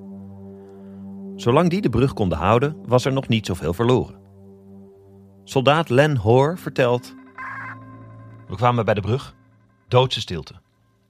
Zolang 1.37 1.71
die 1.71 1.81
de 1.81 1.91
brug 1.91 2.13
konden 2.13 2.39
houden, 2.39 2.77
was 2.87 3.05
er 3.05 3.13
nog 3.13 3.29
niet 3.29 3.47
zoveel 3.47 3.73
verloren. 3.73 4.17
Soldaat 5.45 5.89
Len 5.89 6.17
Hoare 6.17 6.57
vertelt... 6.57 7.17
We 8.49 8.57
kwamen 8.57 8.85
bij 8.85 8.95
de 8.95 9.01
brug. 9.01 9.35
Doodse 9.89 10.21
stilte. 10.21 10.55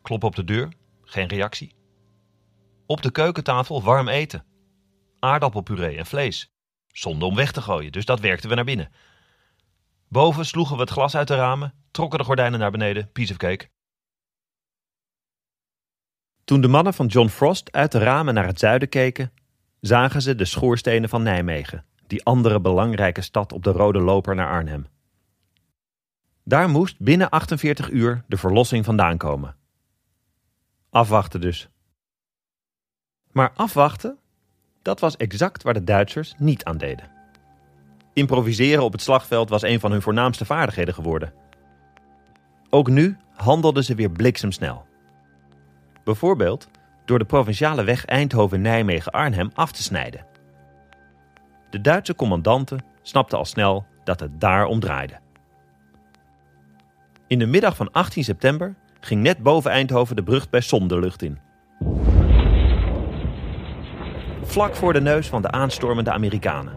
Klop 0.03 0.25
op 0.25 0.37
de 0.37 0.45
deur. 0.45 0.69
Geen 1.05 1.27
reactie. 1.27 1.78
Op 2.91 3.03
de 3.03 3.11
keukentafel 3.11 3.83
warm 3.83 4.09
eten. 4.09 4.45
Aardappelpuree 5.19 5.97
en 5.97 6.07
vlees. 6.07 6.53
Zonde 6.87 7.25
om 7.25 7.35
weg 7.35 7.53
te 7.53 7.63
gooien, 7.63 7.93
dus 7.93 8.05
dat 8.05 8.21
werkten 8.21 8.49
we 8.49 8.55
naar 8.55 8.65
binnen. 8.65 8.93
Boven 10.09 10.47
sloegen 10.47 10.75
we 10.77 10.81
het 10.81 10.91
glas 10.91 11.17
uit 11.17 11.29
de 11.29 11.35
ramen, 11.35 11.75
trokken 11.91 12.19
de 12.19 12.25
gordijnen 12.25 12.59
naar 12.59 12.71
beneden, 12.71 13.13
piece 13.13 13.33
of 13.33 13.39
cake. 13.39 13.69
Toen 16.45 16.61
de 16.61 16.69
mannen 16.69 16.95
van 16.95 17.07
John 17.07 17.29
Frost 17.29 17.73
uit 17.73 17.93
de 17.93 17.99
ramen 17.99 18.35
naar 18.35 18.47
het 18.47 18.59
zuiden 18.59 18.89
keken, 18.89 19.33
zagen 19.81 20.23
ze 20.23 20.35
de 20.35 20.45
schoorstenen 20.45 21.09
van 21.09 21.23
Nijmegen, 21.23 21.85
die 22.07 22.25
andere 22.25 22.61
belangrijke 22.61 23.23
stad 23.23 23.53
op 23.53 23.65
de 23.65 23.71
rode 23.71 24.01
loper 24.01 24.35
naar 24.35 24.49
Arnhem. 24.49 24.87
Daar 26.45 26.69
moest 26.69 26.99
binnen 26.99 27.31
48 27.31 27.91
uur 27.91 28.25
de 28.27 28.37
verlossing 28.37 28.85
vandaan 28.85 29.17
komen. 29.17 29.57
Afwachten 30.91 31.41
dus. 31.41 31.69
Maar 33.33 33.53
afwachten, 33.55 34.19
dat 34.83 35.01
was 35.01 35.17
exact 35.17 35.63
waar 35.63 35.75
de 35.75 35.85
Duitsers 35.85 36.35
niet 36.39 36.65
aan 36.65 36.79
deden. 36.79 37.11
Improviseren 38.13 38.85
op 38.85 38.93
het 38.93 39.03
slagveld 39.03 39.49
was 39.49 39.63
een 39.63 39.81
van 39.81 39.91
hun 39.91 40.03
voornaamste 40.03 40.45
vaardigheden 40.45 40.95
geworden. 40.95 41.33
Ook 42.71 42.89
nu 42.89 43.17
handelden 43.35 43.85
ze 43.85 43.95
weer 43.95 44.11
bliksemsnel. 44.11 44.87
Bijvoorbeeld 46.05 46.69
door 47.05 47.19
de 47.19 47.25
provinciale 47.25 47.85
weg 47.85 48.05
Eindhoven-Nijmegen-Arnhem 48.05 49.51
af 49.55 49.73
te 49.73 49.83
snijden. 49.83 50.27
De 51.71 51.81
Duitse 51.81 52.15
commandanten 52.15 52.85
snapten 53.03 53.39
al 53.39 53.45
snel 53.45 53.87
dat 54.05 54.21
het 54.21 54.41
daar 54.41 54.65
om 54.65 54.81
draaide. 54.81 55.19
In 57.27 57.39
de 57.39 57.47
middag 57.47 57.77
van 57.77 57.93
18 57.93 58.25
september 58.25 58.75
ging 59.01 59.23
net 59.23 59.43
boven 59.43 59.71
Eindhoven 59.71 60.17
de 60.17 60.23
brug 60.23 60.51
bij 60.51 60.61
Somme 60.61 60.89
de 60.89 60.99
lucht 60.99 61.23
in. 61.23 61.39
Vlak 64.49 64.75
voor 64.75 64.93
de 64.93 65.01
neus 65.01 65.29
van 65.29 65.43
de 65.43 65.51
aanstormende 65.51 66.13
Amerikanen. 66.13 66.73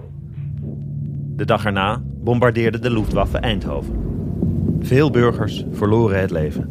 De 1.35 1.45
dag 1.45 1.65
erna 1.65 2.01
bombardeerde 2.05 2.79
de 2.79 2.91
Luftwaffe 2.91 3.37
Eindhoven. 3.37 3.95
Veel 4.79 5.11
burgers 5.11 5.63
verloren 5.71 6.19
het 6.19 6.31
leven. 6.31 6.69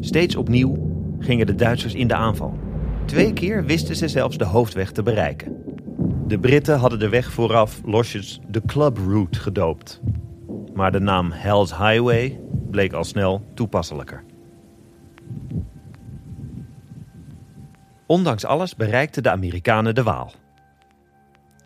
Steeds 0.00 0.36
opnieuw 0.36 0.76
gingen 1.18 1.46
de 1.46 1.54
Duitsers 1.54 1.94
in 1.94 2.08
de 2.08 2.14
aanval. 2.14 2.58
Twee 3.04 3.32
keer 3.32 3.64
wisten 3.64 3.96
ze 3.96 4.08
zelfs 4.08 4.38
de 4.38 4.44
hoofdweg 4.44 4.92
te 4.92 5.02
bereiken. 5.02 5.56
De 6.26 6.38
Britten 6.38 6.78
hadden 6.78 6.98
de 6.98 7.08
weg 7.08 7.32
vooraf 7.32 7.80
losjes 7.84 8.40
de 8.48 8.62
Club 8.66 8.98
Route 8.98 9.38
gedoopt. 9.38 10.00
Maar 10.74 10.92
de 10.92 11.00
naam 11.00 11.30
Hell's 11.32 11.78
Highway 11.78 12.40
bleek 12.70 12.92
al 12.92 13.04
snel 13.04 13.42
toepasselijker. 13.54 14.24
Ondanks 18.08 18.44
alles 18.44 18.74
bereikten 18.76 19.22
de 19.22 19.30
Amerikanen 19.30 19.94
de 19.94 20.02
Waal. 20.02 20.32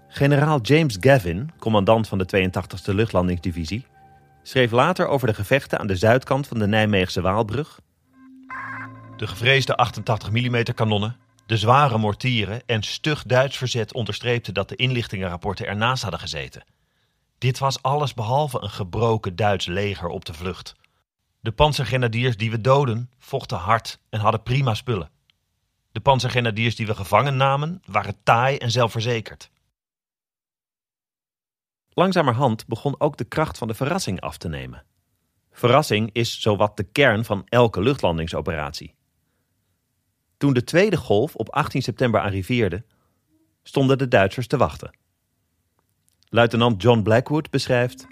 Generaal 0.09 0.61
James 0.61 0.97
Gavin, 1.01 1.51
commandant 1.59 2.09
van 2.09 2.19
de 2.19 2.51
82e 2.51 2.95
Luchtlandingsdivisie, 2.95 3.87
schreef 4.43 4.71
later 4.71 5.07
over 5.07 5.27
de 5.27 5.35
gevechten 5.35 5.79
aan 5.79 5.87
de 5.87 5.97
zuidkant 5.97 6.47
van 6.47 6.59
de 6.59 6.67
Nijmeegse 6.67 7.21
Waalbrug. 7.21 7.81
De 9.17 9.27
gevreesde 9.27 9.77
88 9.77 10.31
mm 10.31 10.63
kanonnen, 10.75 11.17
de 11.47 11.57
zware 11.57 11.99
mortieren 11.99 12.63
en 12.67 12.83
stug 12.83 13.23
Duits 13.23 13.57
verzet 13.57 13.95
onderstreepten 13.95 14.55
dat 14.55 14.69
de 14.69 14.77
inlichtingenrapporten 14.77 15.67
ernaast 15.67 16.03
hadden 16.03 16.21
gezeten. 16.21 16.65
Dit 17.39 17.59
was 17.59 17.83
alles 17.83 18.15
behalve 18.15 18.63
een 18.63 18.71
gebroken 18.71 19.37
Duits 19.37 19.67
leger 19.67 20.09
op 20.09 20.25
de 20.25 20.35
vlucht. 20.35 20.75
De 21.41 21.53
panzergrenadiers 21.53 22.37
die 22.37 22.51
we 22.51 22.61
doden 22.61 23.11
vochten 23.19 23.59
hard 23.59 23.99
en 24.11 24.21
hadden 24.21 24.43
prima 24.43 24.75
spullen. 24.75 25.12
De 25.93 26.01
panzergrenadiers 26.01 26.77
die 26.77 26.87
we 26.87 26.95
gevangen 26.95 27.37
namen 27.37 27.83
waren 27.85 28.23
taai 28.23 28.57
en 28.57 28.71
zelfverzekerd. 28.71 29.51
Langzamerhand 31.88 32.66
begon 32.66 33.01
ook 33.01 33.16
de 33.16 33.25
kracht 33.25 33.59
van 33.59 33.69
de 33.69 33.75
verrassing 33.75 34.21
af 34.21 34.37
te 34.37 34.49
nemen. 34.49 34.85
Verrassing 35.51 36.11
is 36.12 36.40
zowat 36.40 36.77
de 36.77 36.83
kern 36.83 37.25
van 37.25 37.47
elke 37.49 37.83
luchtlandingsoperatie. 37.83 38.95
Toen 40.37 40.53
de 40.53 40.64
tweede 40.64 40.97
golf 40.97 41.35
op 41.35 41.49
18 41.49 41.83
september 41.83 42.21
arriveerde, 42.21 42.85
stonden 43.62 43.99
de 43.99 44.09
Duitsers 44.09 44.47
te 44.47 44.57
wachten. 44.57 44.97
Luitenant 46.29 46.83
John 46.83 47.03
Blackwood 47.03 47.51
beschrijft. 47.51 48.07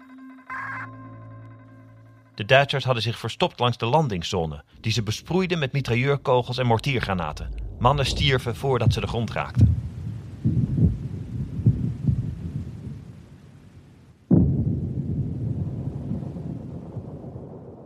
De 2.34 2.44
Duitsers 2.44 2.84
hadden 2.84 3.02
zich 3.02 3.18
verstopt 3.18 3.58
langs 3.58 3.76
de 3.76 3.86
landingszone, 3.86 4.64
die 4.80 4.92
ze 4.92 5.02
besproeiden 5.02 5.58
met 5.58 5.72
mitrailleurkogels 5.72 6.58
en 6.58 6.66
mortiergranaten. 6.66 7.69
Mannen 7.80 8.06
stierven 8.06 8.56
voordat 8.56 8.92
ze 8.92 9.00
de 9.00 9.06
grond 9.06 9.32
raakten. 9.32 9.76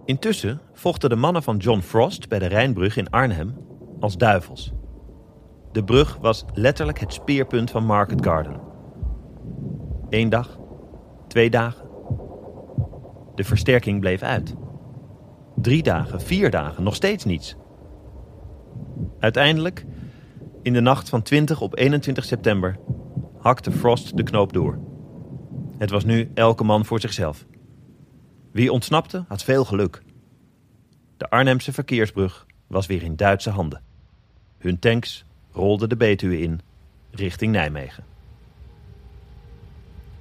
Intussen 0.04 0.60
vochten 0.72 1.08
de 1.08 1.16
mannen 1.16 1.42
van 1.42 1.56
John 1.56 1.80
Frost 1.80 2.28
bij 2.28 2.38
de 2.38 2.46
Rijnbrug 2.46 2.96
in 2.96 3.10
Arnhem 3.10 3.56
als 4.00 4.16
duivels. 4.16 4.72
De 5.72 5.84
brug 5.84 6.16
was 6.20 6.44
letterlijk 6.52 7.00
het 7.00 7.12
speerpunt 7.12 7.70
van 7.70 7.84
Market 7.84 8.24
Garden. 8.24 8.60
Eén 10.08 10.28
dag, 10.28 10.58
twee 11.28 11.50
dagen. 11.50 11.88
De 13.34 13.44
versterking 13.44 14.00
bleef 14.00 14.22
uit. 14.22 14.54
Drie 15.56 15.82
dagen, 15.82 16.20
vier 16.20 16.50
dagen, 16.50 16.82
nog 16.82 16.94
steeds 16.94 17.24
niets. 17.24 17.56
Uiteindelijk, 19.24 19.84
in 20.62 20.72
de 20.72 20.80
nacht 20.80 21.08
van 21.08 21.22
20 21.22 21.60
op 21.60 21.78
21 21.78 22.24
september, 22.24 22.76
hakte 23.38 23.72
Frost 23.72 24.16
de 24.16 24.22
knoop 24.22 24.52
door. 24.52 24.78
Het 25.78 25.90
was 25.90 26.04
nu 26.04 26.30
elke 26.34 26.64
man 26.64 26.84
voor 26.84 27.00
zichzelf. 27.00 27.44
Wie 28.52 28.72
ontsnapte, 28.72 29.24
had 29.28 29.44
veel 29.44 29.64
geluk. 29.64 30.02
De 31.16 31.30
Arnhemse 31.30 31.72
verkeersbrug 31.72 32.46
was 32.66 32.86
weer 32.86 33.02
in 33.02 33.16
Duitse 33.16 33.50
handen. 33.50 33.82
Hun 34.58 34.78
tanks 34.78 35.24
rolden 35.52 35.88
de 35.88 35.96
Betuwe 35.96 36.38
in, 36.40 36.60
richting 37.10 37.52
Nijmegen. 37.52 38.04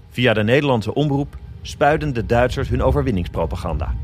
Via 0.10 0.34
de 0.34 0.44
Nederlandse 0.44 0.94
omroep 0.94 1.38
spuiden 1.62 2.14
de 2.14 2.26
Duitsers 2.26 2.70
hun 2.70 2.84
overwinningspropaganda. 2.84 3.96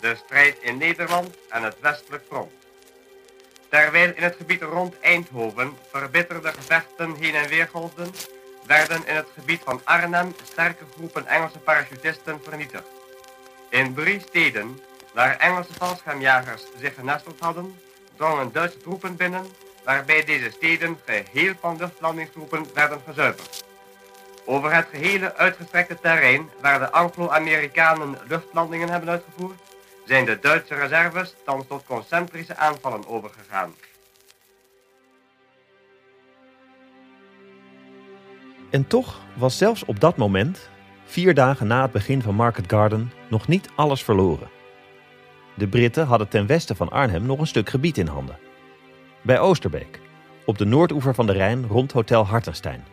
De 0.00 0.14
strijd 0.24 0.58
in 0.62 0.76
Nederland 0.76 1.36
en 1.48 1.62
het 1.62 1.76
westelijk 1.80 2.24
front. 2.28 2.61
Terwijl 3.72 4.12
in 4.14 4.22
het 4.22 4.36
gebied 4.36 4.62
rond 4.62 5.00
Eindhoven 5.00 5.76
verbitterde 5.90 6.52
gevechten 6.52 7.14
heen 7.14 7.34
en 7.34 7.48
weer 7.48 7.68
golfden, 7.72 8.10
werden 8.66 9.06
in 9.06 9.14
het 9.14 9.28
gebied 9.34 9.60
van 9.64 9.80
Arnhem 9.84 10.34
sterke 10.42 10.84
groepen 10.96 11.26
Engelse 11.26 11.58
parachutisten 11.58 12.40
vernietigd. 12.42 12.86
In 13.68 13.94
drie 13.94 14.20
steden, 14.20 14.80
waar 15.12 15.36
Engelse 15.36 15.72
valschermjagers 15.72 16.62
zich 16.78 16.94
genesteld 16.94 17.40
hadden, 17.40 17.80
drongen 18.16 18.52
Duitse 18.52 18.78
troepen 18.78 19.16
binnen, 19.16 19.46
waarbij 19.84 20.24
deze 20.24 20.50
steden 20.50 20.98
geheel 21.04 21.54
van 21.60 21.76
luchtlandingstroepen 21.76 22.66
werden 22.74 23.00
verzuiperd. 23.04 23.64
Over 24.44 24.74
het 24.74 24.86
gehele 24.90 25.36
uitgestrekte 25.36 25.98
terrein 26.00 26.50
waar 26.60 26.78
de 26.78 26.90
Anglo-Amerikanen 26.90 28.18
luchtlandingen 28.28 28.88
hebben 28.88 29.08
uitgevoerd, 29.08 29.60
zijn 30.04 30.24
de 30.24 30.38
Duitse 30.40 30.74
reserves 30.74 31.34
thans 31.44 31.66
tot 31.66 31.84
concentrische 31.84 32.56
aanvallen 32.56 33.08
overgegaan. 33.08 33.74
En 38.70 38.86
toch 38.86 39.20
was 39.34 39.58
zelfs 39.58 39.84
op 39.84 40.00
dat 40.00 40.16
moment, 40.16 40.70
vier 41.04 41.34
dagen 41.34 41.66
na 41.66 41.82
het 41.82 41.92
begin 41.92 42.22
van 42.22 42.34
Market 42.34 42.64
Garden, 42.70 43.12
nog 43.28 43.48
niet 43.48 43.68
alles 43.74 44.02
verloren. 44.02 44.50
De 45.54 45.68
Britten 45.68 46.06
hadden 46.06 46.28
ten 46.28 46.46
westen 46.46 46.76
van 46.76 46.88
Arnhem 46.88 47.26
nog 47.26 47.38
een 47.38 47.46
stuk 47.46 47.68
gebied 47.68 47.98
in 47.98 48.06
handen. 48.06 48.38
Bij 49.22 49.38
Oosterbeek, 49.38 50.00
op 50.44 50.58
de 50.58 50.64
noordoever 50.64 51.14
van 51.14 51.26
de 51.26 51.32
Rijn 51.32 51.66
rond 51.66 51.92
Hotel 51.92 52.26
Hartenstein. 52.26 52.84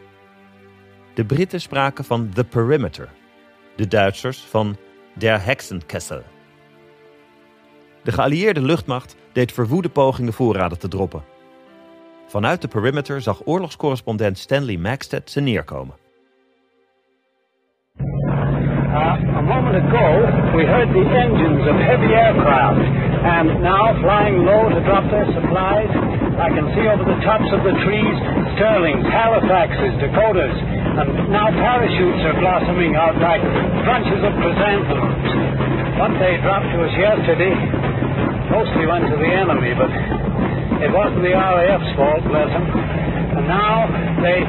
De 1.14 1.26
Britten 1.26 1.62
spraken 1.62 2.06
van 2.06 2.30
The 2.30 2.44
Perimeter, 2.44 3.10
de 3.76 3.88
Duitsers 3.88 4.40
van 4.40 4.78
Der 5.14 5.46
Hexenkessel. 5.46 6.24
De 8.04 8.12
geallieerde 8.12 8.62
luchtmacht 8.62 9.16
deed 9.32 9.52
verwoede 9.52 9.90
pogingen 9.90 10.34
voorraden 10.34 10.80
te 10.80 10.88
droppen. 10.88 11.24
Vanuit 12.28 12.62
de 12.62 12.68
perimeter 12.68 13.22
zag 13.22 13.42
oorlogscorrespondent 13.46 14.38
Stanley 14.38 14.78
Maxted 14.78 15.32
ze 15.32 15.42
neerkomen. 15.42 15.96
Uh, 18.00 19.38
a 19.38 19.42
moment 19.42 19.76
ago, 19.76 20.26
we 20.58 20.66
heard 20.66 20.90
the 20.90 21.06
engines 21.26 21.62
of 21.68 21.76
heavy 21.76 22.14
aircraft, 22.14 22.80
and 23.24 23.62
now 23.62 23.94
flying 24.02 24.44
low 24.44 24.70
to 24.70 24.80
drop 24.84 25.10
their 25.10 25.26
supplies. 25.26 26.09
I 26.40 26.48
can 26.56 26.72
see 26.72 26.88
over 26.88 27.04
the 27.04 27.20
tops 27.28 27.52
of 27.52 27.68
the 27.68 27.76
trees 27.84 28.16
Sterlings, 28.56 29.04
Halifaxes, 29.12 30.00
Dakotas, 30.00 30.56
and 30.56 31.32
now 31.32 31.52
parachutes 31.52 32.24
are 32.28 32.38
blossoming 32.40 32.96
out 32.96 33.16
like 33.20 33.44
bunches 33.84 34.24
of 34.24 34.32
chrysanthemums. 34.40 35.32
What 36.00 36.16
they 36.16 36.40
dropped 36.40 36.72
to 36.72 36.80
us 36.84 36.96
yesterday 36.96 37.56
mostly 38.56 38.88
went 38.88 39.08
to 39.12 39.20
the 39.20 39.32
enemy, 39.32 39.76
but 39.76 39.92
it 40.80 40.92
wasn't 40.96 41.28
the 41.28 41.36
RAF's 41.36 41.92
fault, 42.00 42.24
bless 42.32 42.52
them. 42.56 42.68
And 42.68 43.44
now 43.44 43.92
they 44.24 44.40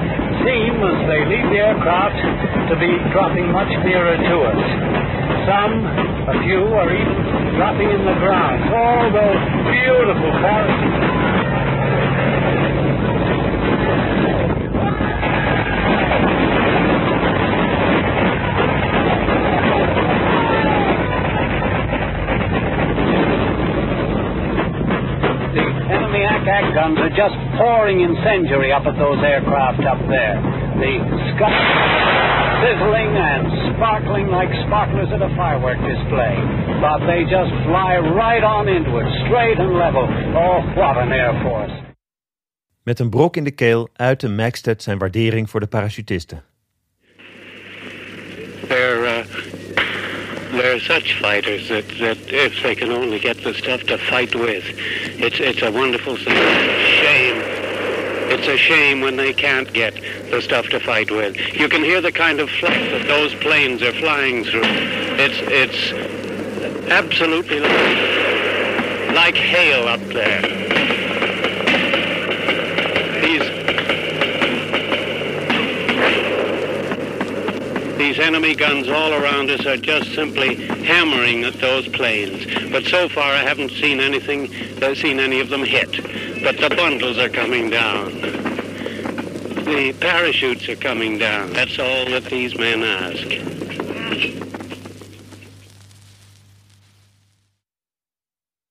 seem, 0.46 0.78
as 0.78 0.98
they 1.10 1.26
leave 1.26 1.46
the 1.50 1.60
aircraft, 1.74 2.18
to 2.70 2.74
be 2.78 2.90
dropping 3.10 3.50
much 3.50 3.70
nearer 3.82 4.14
to 4.14 4.36
us. 4.46 4.62
Some, 5.42 5.74
a 6.30 6.36
few, 6.46 6.70
are 6.70 6.86
even 6.86 7.18
dropping 7.58 7.90
in 7.90 8.02
the 8.06 8.14
ground. 8.22 8.58
All 8.74 9.06
those 9.10 9.42
beautiful 9.74 10.30
forests. 10.38 11.39
Just 27.20 27.36
pouring 27.60 28.00
incendiary 28.00 28.72
up 28.72 28.84
at 28.86 28.96
those 28.96 29.20
aircraft 29.32 29.84
up 29.84 30.00
there. 30.08 30.36
The 30.80 30.94
sky 31.36 32.00
sizzling 32.64 33.12
and 33.32 33.44
sparkling 33.76 34.26
like 34.28 34.48
sparklers 34.66 35.10
at 35.12 35.20
a 35.20 35.28
firework 35.36 35.78
display. 35.92 36.34
But 36.80 36.98
they 37.10 37.20
just 37.36 37.52
fly 37.68 37.92
right 37.98 38.44
on 38.56 38.68
into 38.68 38.92
it, 39.00 39.08
straight 39.26 39.58
and 39.58 39.72
level. 39.84 40.04
Oh, 40.44 40.58
what 40.80 40.96
an 40.96 41.12
Air 41.12 41.34
Force. 41.44 41.72
Met 42.82 42.98
een 42.98 43.10
brok 43.10 43.36
in 43.36 43.44
de 43.44 43.50
keel 43.50 43.88
uitte 43.96 44.28
Maxted 44.28 44.82
zijn 44.82 44.98
waardering 44.98 45.50
voor 45.50 45.60
de 45.60 45.66
parachutisten. 45.66 46.42
They're 48.68 49.04
uh, 49.04 49.24
they're 50.52 50.80
such 50.80 51.12
fighters 51.20 51.68
that, 51.68 51.84
that 51.98 52.18
if 52.28 52.62
they 52.62 52.74
can 52.74 52.90
only 52.90 53.18
get 53.18 53.42
the 53.42 53.52
stuff 53.52 53.82
to 53.82 53.96
fight 53.98 54.34
with, 54.34 54.64
it's 55.18 55.40
it's 55.40 55.62
a 55.62 55.70
wonderful 55.70 56.16
thing. 56.16 56.89
It's 58.32 58.46
a 58.46 58.56
shame. 58.56 59.00
When 59.00 59.16
they 59.16 59.32
can't 59.32 59.72
get 59.72 59.94
the 60.30 60.40
stuff 60.40 60.66
to 60.68 60.78
fight 60.80 61.10
with. 61.10 61.36
You 61.54 61.68
can 61.68 61.82
hear 61.82 62.00
the 62.00 62.12
kind 62.12 62.38
of 62.40 62.48
flight 62.48 62.90
that 62.90 63.06
those 63.06 63.34
planes 63.34 63.82
are 63.82 63.92
flying 63.92 64.44
through. 64.44 64.62
It's 64.64 65.38
it's 65.42 65.92
absolutely 66.90 67.60
like, 67.60 69.14
like 69.14 69.34
hail 69.34 69.88
up 69.88 70.00
there. 70.00 70.42
These 73.20 73.60
These 77.98 78.18
enemy 78.18 78.54
guns 78.54 78.88
all 78.88 79.12
around 79.12 79.50
us 79.50 79.66
are 79.66 79.76
just 79.76 80.14
simply 80.14 80.54
hammering 80.84 81.44
at 81.44 81.54
those 81.54 81.86
planes. 81.88 82.46
But 82.72 82.84
so 82.84 83.08
far, 83.08 83.32
I 83.32 83.42
haven't 83.42 83.72
seen 83.72 84.00
anything, 84.00 84.50
uh, 84.82 84.94
seen 84.94 85.20
any 85.20 85.38
of 85.40 85.48
them 85.48 85.62
hit. 85.62 85.90
But 86.42 86.56
the 86.56 86.74
bundles 86.76 87.18
are 87.18 87.30
coming 87.30 87.70
down. 87.70 88.20
The 89.64 89.94
parachutes 89.98 90.68
are 90.68 90.78
coming 90.78 91.18
down. 91.18 91.52
That's 91.52 91.78
all 91.78 92.04
that 92.04 92.24
these 92.28 92.56
men 92.58 92.82
ask. 92.82 93.58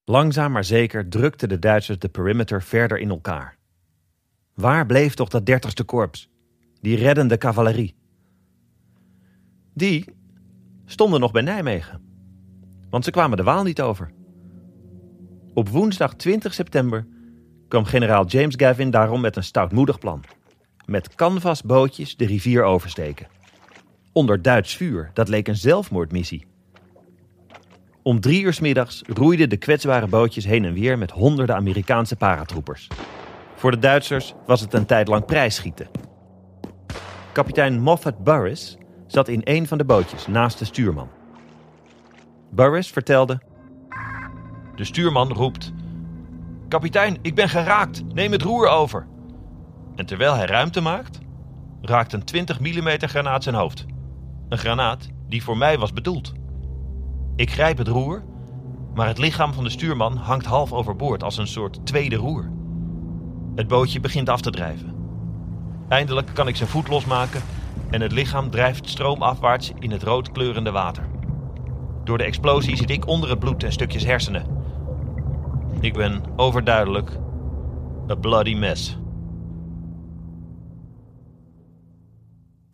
Langzaam 0.06 0.52
maar 0.52 0.64
zeker 0.64 1.10
drukten 1.10 1.50
de 1.50 1.60
Duitsers 1.60 2.00
de 2.00 2.10
perimeter 2.10 2.64
verder 2.64 2.98
in 2.98 3.10
elkaar. 3.10 3.58
Waar 4.54 4.86
bleef 4.86 5.14
toch 5.14 5.30
dat 5.30 5.46
dertigste 5.46 5.84
korps? 5.84 6.30
Die 6.82 6.98
reddende 6.98 7.38
cavalerie. 7.38 7.96
Die 9.74 10.06
stonden 10.86 11.20
nog 11.20 11.32
bij 11.32 11.42
Nijmegen. 11.42 12.02
Want 12.90 13.04
ze 13.04 13.12
kwamen 13.12 13.38
de 13.38 13.44
Waal 13.44 13.64
niet 13.64 13.82
over. 13.82 14.12
Op 15.54 15.70
woensdag 15.70 16.16
20 16.16 16.54
september 16.54 17.08
kwam 17.70 17.86
generaal 17.86 18.26
James 18.26 18.54
Gavin 18.58 18.90
daarom 18.90 19.22
met 19.22 19.36
een 19.36 19.44
stoutmoedig 19.44 20.00
plan. 20.00 20.24
Met 20.86 21.16
canvasbootjes 21.16 22.16
de 22.16 22.26
rivier 22.26 22.64
oversteken. 22.64 23.28
Onder 24.14 24.42
Duits 24.42 24.76
vuur, 24.76 25.12
dat 25.14 25.28
leek 25.28 25.48
een 25.48 25.56
zelfmoordmissie. 25.56 26.46
Om 28.04 28.20
drie 28.20 28.44
uur 28.44 28.58
middags 28.62 29.02
roeiden 29.08 29.50
de 29.50 29.58
kwetsbare 29.58 30.08
bootjes 30.08 30.46
heen 30.46 30.66
en 30.66 30.74
weer 30.74 30.98
met 30.98 31.12
honderden 31.12 31.56
Amerikaanse 31.56 32.16
paratroepers. 32.16 32.88
Voor 33.56 33.72
de 33.72 33.80
Duitsers 33.80 34.34
was 34.46 34.62
het 34.62 34.74
een 34.74 34.86
tijd 34.86 35.08
lang 35.08 35.26
prijsschieten. 35.26 35.90
Kapitein 37.32 37.80
Moffat 37.80 38.24
Burris 38.24 38.78
zat 39.08 39.28
in 39.28 39.42
een 39.44 39.68
van 39.68 39.78
de 39.78 39.86
bootjes 39.86 40.28
naast 40.28 40.60
de 40.60 40.66
stuurman. 40.66 41.10
Burris 42.52 42.88
vertelde: 42.88 43.42
De 44.76 44.84
stuurman 44.84 45.34
roept: 45.34 45.74
Kapitein, 46.70 47.18
ik 47.22 47.36
ben 47.36 47.50
geraakt, 47.50 48.04
neem 48.14 48.32
het 48.32 48.42
roer 48.42 48.68
over. 48.68 49.08
En 49.96 50.06
terwijl 50.06 50.36
hij 50.36 50.46
ruimte 50.46 50.82
maakt, 50.82 51.20
raakt 51.82 52.14
een 52.14 52.24
20 52.24 52.60
mm 52.60 52.90
granaat 53.00 53.44
zijn 53.44 53.56
hoofd. 53.56 53.86
Een 54.50 54.58
granaat 54.58 55.10
die 55.28 55.44
voor 55.44 55.58
mij 55.58 55.78
was 55.78 55.94
bedoeld. 55.94 56.34
Ik 57.36 57.52
grijp 57.52 57.78
het 57.78 57.88
roer, 57.88 58.24
maar 58.94 59.08
het 59.08 59.18
lichaam 59.18 59.54
van 59.54 59.64
de 59.64 59.70
stuurman 59.70 60.18
hangt 60.18 60.46
half 60.46 60.74
overboord 60.74 61.24
als 61.24 61.38
een 61.38 61.48
soort 61.48 61.86
tweede 61.86 62.16
roer. 62.16 62.52
Het 63.56 63.68
bootje 63.68 64.00
begint 64.00 64.30
af 64.30 64.42
te 64.42 64.52
drijven. 64.52 64.96
Eindelijk 65.88 66.30
kan 66.34 66.48
ik 66.48 66.56
zijn 66.56 66.70
voet 66.70 66.88
losmaken 66.88 67.42
en 67.90 68.02
het 68.02 68.12
lichaam 68.12 68.50
drijft 68.50 68.90
stroomafwaarts 68.90 69.72
in 69.80 69.92
het 69.92 70.04
roodkleurende 70.04 70.72
water. 70.72 71.08
Door 72.04 72.18
de 72.18 72.24
explosie 72.24 72.76
zit 72.76 72.90
ik 72.90 73.08
onder 73.08 73.30
het 73.30 73.40
bloed 73.40 73.64
en 73.64 73.72
stukjes 73.72 74.06
hersenen. 74.06 74.59
Ik 75.82 75.94
ben 75.94 76.22
overduidelijk 76.36 77.10
a 78.10 78.16
bloody 78.16 78.56
mess. 78.56 78.98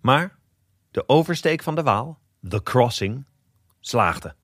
Maar 0.01 0.39
de 0.91 1.09
oversteek 1.09 1.63
van 1.63 1.75
de 1.75 1.83
Waal, 1.83 2.19
the 2.49 2.63
crossing, 2.63 3.25
slaagde. 3.79 4.35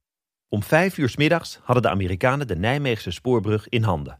Om 0.49 0.63
vijf 0.63 0.97
uur 0.97 1.09
's 1.09 1.15
middags 1.15 1.59
hadden 1.63 1.83
de 1.83 1.89
Amerikanen 1.89 2.47
de 2.47 2.55
Nijmeegse 2.55 3.11
spoorbrug 3.11 3.69
in 3.69 3.83
handen. 3.83 4.17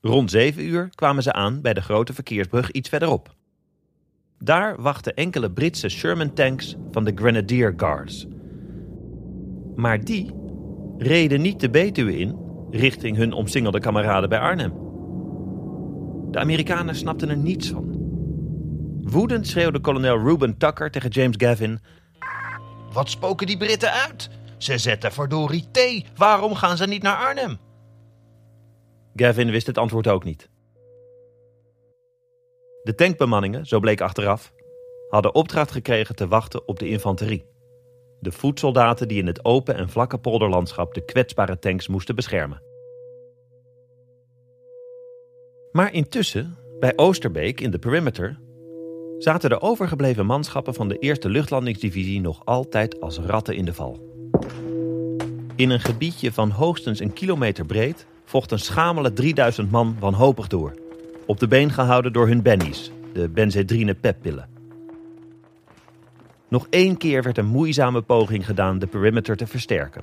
Rond 0.00 0.30
zeven 0.30 0.64
uur 0.64 0.88
kwamen 0.94 1.22
ze 1.22 1.32
aan 1.32 1.60
bij 1.60 1.74
de 1.74 1.82
grote 1.82 2.12
verkeersbrug 2.12 2.70
iets 2.70 2.88
verderop. 2.88 3.34
Daar 4.38 4.82
wachten 4.82 5.14
enkele 5.14 5.50
Britse 5.50 5.88
Sherman-tanks 5.88 6.76
van 6.90 7.04
de 7.04 7.12
Grenadier 7.14 7.74
Guards. 7.76 8.26
Maar 9.74 10.04
die 10.04 10.34
reden 10.98 11.40
niet 11.40 11.60
de 11.60 11.70
Betuwe 11.70 12.18
in 12.18 12.48
richting 12.70 13.16
hun 13.16 13.32
omsingelde 13.32 13.80
kameraden 13.80 14.28
bij 14.28 14.38
Arnhem. 14.38 14.72
De 16.30 16.38
Amerikanen 16.38 16.94
snapten 16.94 17.28
er 17.28 17.36
niets 17.36 17.68
van. 17.68 17.98
Woedend 19.02 19.46
schreeuwde 19.46 19.80
kolonel 19.80 20.18
Reuben 20.18 20.56
Tucker 20.56 20.90
tegen 20.90 21.10
James 21.10 21.34
Gavin: 21.38 21.80
Wat 22.92 23.10
spoken 23.10 23.46
die 23.46 23.56
Britten 23.56 23.92
uit? 23.92 24.30
Ze 24.58 24.78
zetten 24.78 25.12
verdorie 25.12 25.70
thee. 25.70 26.04
Waarom 26.16 26.54
gaan 26.54 26.76
ze 26.76 26.86
niet 26.86 27.02
naar 27.02 27.16
Arnhem? 27.16 27.58
Gavin 29.14 29.50
wist 29.50 29.66
het 29.66 29.78
antwoord 29.78 30.08
ook 30.08 30.24
niet. 30.24 30.48
De 32.82 32.94
tankbemanningen, 32.94 33.66
zo 33.66 33.80
bleek 33.80 34.00
achteraf, 34.00 34.52
hadden 35.08 35.34
opdracht 35.34 35.70
gekregen 35.70 36.16
te 36.16 36.28
wachten 36.28 36.68
op 36.68 36.78
de 36.78 36.88
infanterie. 36.88 37.44
De 38.20 38.32
voetsoldaten 38.32 39.08
die 39.08 39.18
in 39.18 39.26
het 39.26 39.44
open 39.44 39.74
en 39.74 39.88
vlakke 39.88 40.18
polderlandschap 40.18 40.94
de 40.94 41.04
kwetsbare 41.04 41.58
tanks 41.58 41.88
moesten 41.88 42.14
beschermen. 42.14 42.62
Maar 45.72 45.92
intussen, 45.92 46.56
bij 46.80 46.92
Oosterbeek 46.96 47.60
in 47.60 47.70
de 47.70 47.78
perimeter, 47.78 48.38
zaten 49.18 49.50
de 49.50 49.60
overgebleven 49.60 50.26
manschappen 50.26 50.74
van 50.74 50.88
de 50.88 50.98
eerste 50.98 51.28
luchtlandingsdivisie 51.28 52.20
nog 52.20 52.40
altijd 52.44 53.00
als 53.00 53.18
ratten 53.18 53.56
in 53.56 53.64
de 53.64 53.74
val. 53.74 54.08
In 55.56 55.70
een 55.70 55.80
gebiedje 55.80 56.32
van 56.32 56.50
hoogstens 56.50 57.00
een 57.00 57.12
kilometer 57.12 57.66
breed 57.66 58.06
vocht 58.24 58.50
een 58.50 58.58
schamele 58.58 59.12
3000 59.12 59.70
man 59.70 59.96
wanhopig 60.00 60.46
door. 60.46 60.74
Op 61.26 61.38
de 61.38 61.48
been 61.48 61.70
gehouden 61.70 62.12
door 62.12 62.26
hun 62.26 62.42
bennies, 62.42 62.92
de 63.12 63.28
benzedrine 63.28 63.94
peppillen. 63.94 64.59
Nog 66.50 66.66
één 66.70 66.96
keer 66.96 67.22
werd 67.22 67.38
een 67.38 67.46
moeizame 67.46 68.02
poging 68.02 68.46
gedaan 68.46 68.78
de 68.78 68.86
perimeter 68.86 69.36
te 69.36 69.46
versterken. 69.46 70.02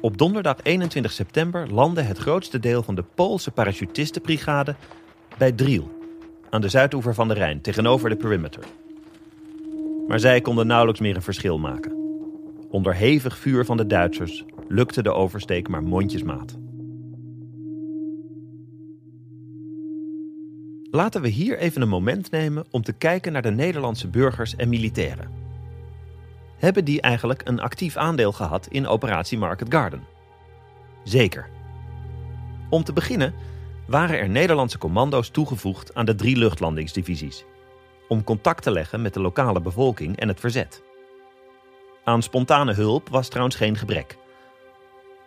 Op 0.00 0.18
donderdag 0.18 0.56
21 0.62 1.12
september 1.12 1.72
landde 1.72 2.02
het 2.02 2.18
grootste 2.18 2.58
deel 2.58 2.82
van 2.82 2.94
de 2.94 3.04
Poolse 3.14 3.50
parachutistenbrigade 3.50 4.74
bij 5.38 5.52
Driel, 5.52 5.90
aan 6.50 6.60
de 6.60 6.68
zuidoever 6.68 7.14
van 7.14 7.28
de 7.28 7.34
Rijn, 7.34 7.60
tegenover 7.60 8.08
de 8.08 8.16
perimeter. 8.16 8.64
Maar 10.08 10.20
zij 10.20 10.40
konden 10.40 10.66
nauwelijks 10.66 11.00
meer 11.00 11.16
een 11.16 11.22
verschil 11.22 11.58
maken. 11.58 11.92
Onder 12.70 12.94
hevig 12.94 13.38
vuur 13.38 13.64
van 13.64 13.76
de 13.76 13.86
Duitsers 13.86 14.44
lukte 14.68 15.02
de 15.02 15.12
oversteek 15.12 15.68
maar 15.68 15.82
mondjesmaat. 15.82 16.58
Laten 20.90 21.22
we 21.22 21.28
hier 21.28 21.58
even 21.58 21.82
een 21.82 21.88
moment 21.88 22.30
nemen 22.30 22.64
om 22.70 22.82
te 22.82 22.92
kijken 22.92 23.32
naar 23.32 23.42
de 23.42 23.50
Nederlandse 23.50 24.08
burgers 24.08 24.56
en 24.56 24.68
militairen. 24.68 25.41
Hebben 26.62 26.84
die 26.84 27.00
eigenlijk 27.00 27.40
een 27.44 27.60
actief 27.60 27.96
aandeel 27.96 28.32
gehad 28.32 28.66
in 28.66 28.86
operatie 28.86 29.38
Market 29.38 29.74
Garden? 29.74 30.04
Zeker. 31.04 31.48
Om 32.70 32.84
te 32.84 32.92
beginnen 32.92 33.34
waren 33.86 34.18
er 34.18 34.28
Nederlandse 34.28 34.78
commando's 34.78 35.28
toegevoegd 35.28 35.94
aan 35.94 36.04
de 36.04 36.14
drie 36.14 36.36
luchtlandingsdivisies. 36.36 37.44
om 38.08 38.24
contact 38.24 38.62
te 38.62 38.70
leggen 38.70 39.02
met 39.02 39.14
de 39.14 39.20
lokale 39.20 39.60
bevolking 39.60 40.16
en 40.16 40.28
het 40.28 40.40
verzet. 40.40 40.82
Aan 42.04 42.22
spontane 42.22 42.72
hulp 42.72 43.08
was 43.08 43.28
trouwens 43.28 43.56
geen 43.56 43.76
gebrek. 43.76 44.16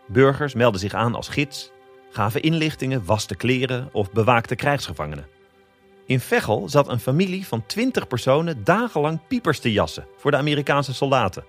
Burgers 0.08 0.54
meldden 0.54 0.82
zich 0.82 0.94
aan 0.94 1.16
als 1.16 1.28
gids, 1.28 1.72
gaven 2.10 2.42
inlichtingen, 2.42 3.06
waste 3.06 3.36
kleren 3.36 3.90
of 3.92 4.12
bewaakte 4.12 4.56
krijgsgevangenen. 4.56 5.28
In 6.06 6.20
Veghel 6.20 6.70
zat 6.70 6.88
een 6.88 7.00
familie 7.00 7.48
van 7.48 7.66
20 7.66 8.08
personen 8.08 8.64
dagenlang 8.64 9.20
piepers 9.28 9.60
te 9.60 9.72
jassen 9.72 10.08
voor 10.18 10.32
de 10.32 10.38
Amerikaanse 10.38 10.94
soldaten. 10.94 11.46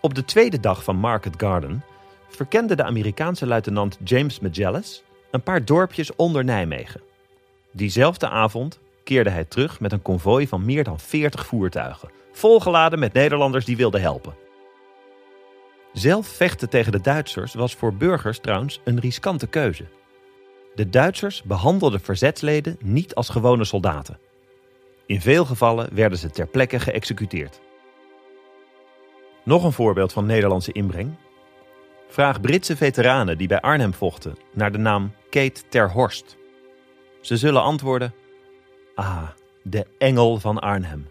Op 0.00 0.14
de 0.14 0.24
tweede 0.24 0.60
dag 0.60 0.84
van 0.84 0.96
Market 0.96 1.34
Garden 1.36 1.84
verkende 2.28 2.76
de 2.76 2.84
Amerikaanse 2.84 3.46
luitenant 3.46 3.98
James 4.04 4.40
Magellan 4.40 4.82
een 5.30 5.42
paar 5.42 5.64
dorpjes 5.64 6.16
onder 6.16 6.44
Nijmegen. 6.44 7.00
Diezelfde 7.72 8.28
avond 8.28 8.80
keerde 9.04 9.30
hij 9.30 9.44
terug 9.44 9.80
met 9.80 9.92
een 9.92 10.02
konvooi 10.02 10.48
van 10.48 10.64
meer 10.64 10.84
dan 10.84 11.00
40 11.00 11.46
voertuigen, 11.46 12.10
volgeladen 12.32 12.98
met 12.98 13.12
Nederlanders 13.12 13.64
die 13.64 13.76
wilden 13.76 14.00
helpen. 14.00 14.34
Zelf 15.92 16.26
vechten 16.26 16.68
tegen 16.68 16.92
de 16.92 17.00
Duitsers 17.00 17.54
was 17.54 17.74
voor 17.74 17.94
burgers 17.94 18.38
trouwens 18.38 18.80
een 18.84 19.00
riskante 19.00 19.46
keuze. 19.46 19.84
De 20.76 20.88
Duitsers 20.88 21.42
behandelden 21.42 22.00
verzetsleden 22.00 22.76
niet 22.80 23.14
als 23.14 23.28
gewone 23.28 23.64
soldaten. 23.64 24.18
In 25.06 25.20
veel 25.20 25.44
gevallen 25.44 25.94
werden 25.94 26.18
ze 26.18 26.30
ter 26.30 26.46
plekke 26.46 26.78
geëxecuteerd. 26.80 27.60
Nog 29.44 29.64
een 29.64 29.72
voorbeeld 29.72 30.12
van 30.12 30.26
Nederlandse 30.26 30.72
inbreng. 30.72 31.14
Vraag 32.08 32.40
Britse 32.40 32.76
veteranen 32.76 33.38
die 33.38 33.48
bij 33.48 33.60
Arnhem 33.60 33.94
vochten 33.94 34.36
naar 34.52 34.72
de 34.72 34.78
naam 34.78 35.12
Kate 35.30 35.62
ter 35.68 35.90
Horst. 35.90 36.36
Ze 37.20 37.36
zullen 37.36 37.62
antwoorden: 37.62 38.14
Ah, 38.94 39.28
de 39.62 39.86
engel 39.98 40.40
van 40.40 40.58
Arnhem. 40.58 41.08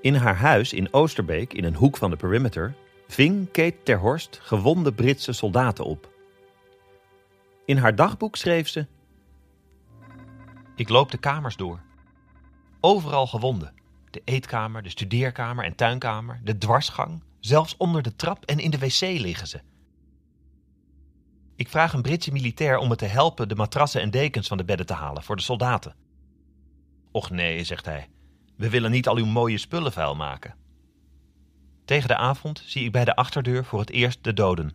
In 0.00 0.14
haar 0.14 0.36
huis 0.36 0.72
in 0.72 0.92
Oosterbeek, 0.92 1.52
in 1.52 1.64
een 1.64 1.76
hoek 1.76 1.96
van 1.96 2.10
de 2.10 2.16
perimeter, 2.16 2.74
ving 3.08 3.50
Kate 3.50 3.82
ter 3.82 3.98
Horst 3.98 4.38
gewonde 4.42 4.92
Britse 4.92 5.32
soldaten 5.32 5.84
op. 5.84 6.11
In 7.64 7.76
haar 7.76 7.94
dagboek 7.94 8.36
schreef 8.36 8.68
ze: 8.68 8.86
Ik 10.74 10.88
loop 10.88 11.10
de 11.10 11.18
kamers 11.18 11.56
door. 11.56 11.82
Overal 12.80 13.26
gewonden. 13.26 13.74
De 14.10 14.22
eetkamer, 14.24 14.82
de 14.82 14.88
studeerkamer 14.88 15.64
en 15.64 15.74
tuinkamer, 15.74 16.40
de 16.44 16.58
dwarsgang, 16.58 17.22
zelfs 17.40 17.76
onder 17.76 18.02
de 18.02 18.16
trap 18.16 18.44
en 18.44 18.58
in 18.58 18.70
de 18.70 18.78
wc 18.78 19.00
liggen 19.00 19.46
ze. 19.46 19.60
Ik 21.56 21.68
vraag 21.68 21.92
een 21.92 22.02
Britse 22.02 22.32
militair 22.32 22.78
om 22.78 22.88
me 22.88 22.96
te 22.96 23.04
helpen 23.04 23.48
de 23.48 23.54
matrassen 23.54 24.00
en 24.00 24.10
dekens 24.10 24.48
van 24.48 24.56
de 24.56 24.64
bedden 24.64 24.86
te 24.86 24.92
halen 24.92 25.22
voor 25.22 25.36
de 25.36 25.42
soldaten. 25.42 25.94
Och 27.10 27.30
nee, 27.30 27.64
zegt 27.64 27.84
hij, 27.84 28.08
we 28.56 28.70
willen 28.70 28.90
niet 28.90 29.08
al 29.08 29.16
uw 29.16 29.26
mooie 29.26 29.58
spullen 29.58 29.92
vuil 29.92 30.14
maken. 30.14 30.54
Tegen 31.84 32.08
de 32.08 32.16
avond 32.16 32.62
zie 32.66 32.84
ik 32.84 32.92
bij 32.92 33.04
de 33.04 33.16
achterdeur 33.16 33.64
voor 33.64 33.80
het 33.80 33.90
eerst 33.90 34.24
de 34.24 34.32
doden. 34.32 34.72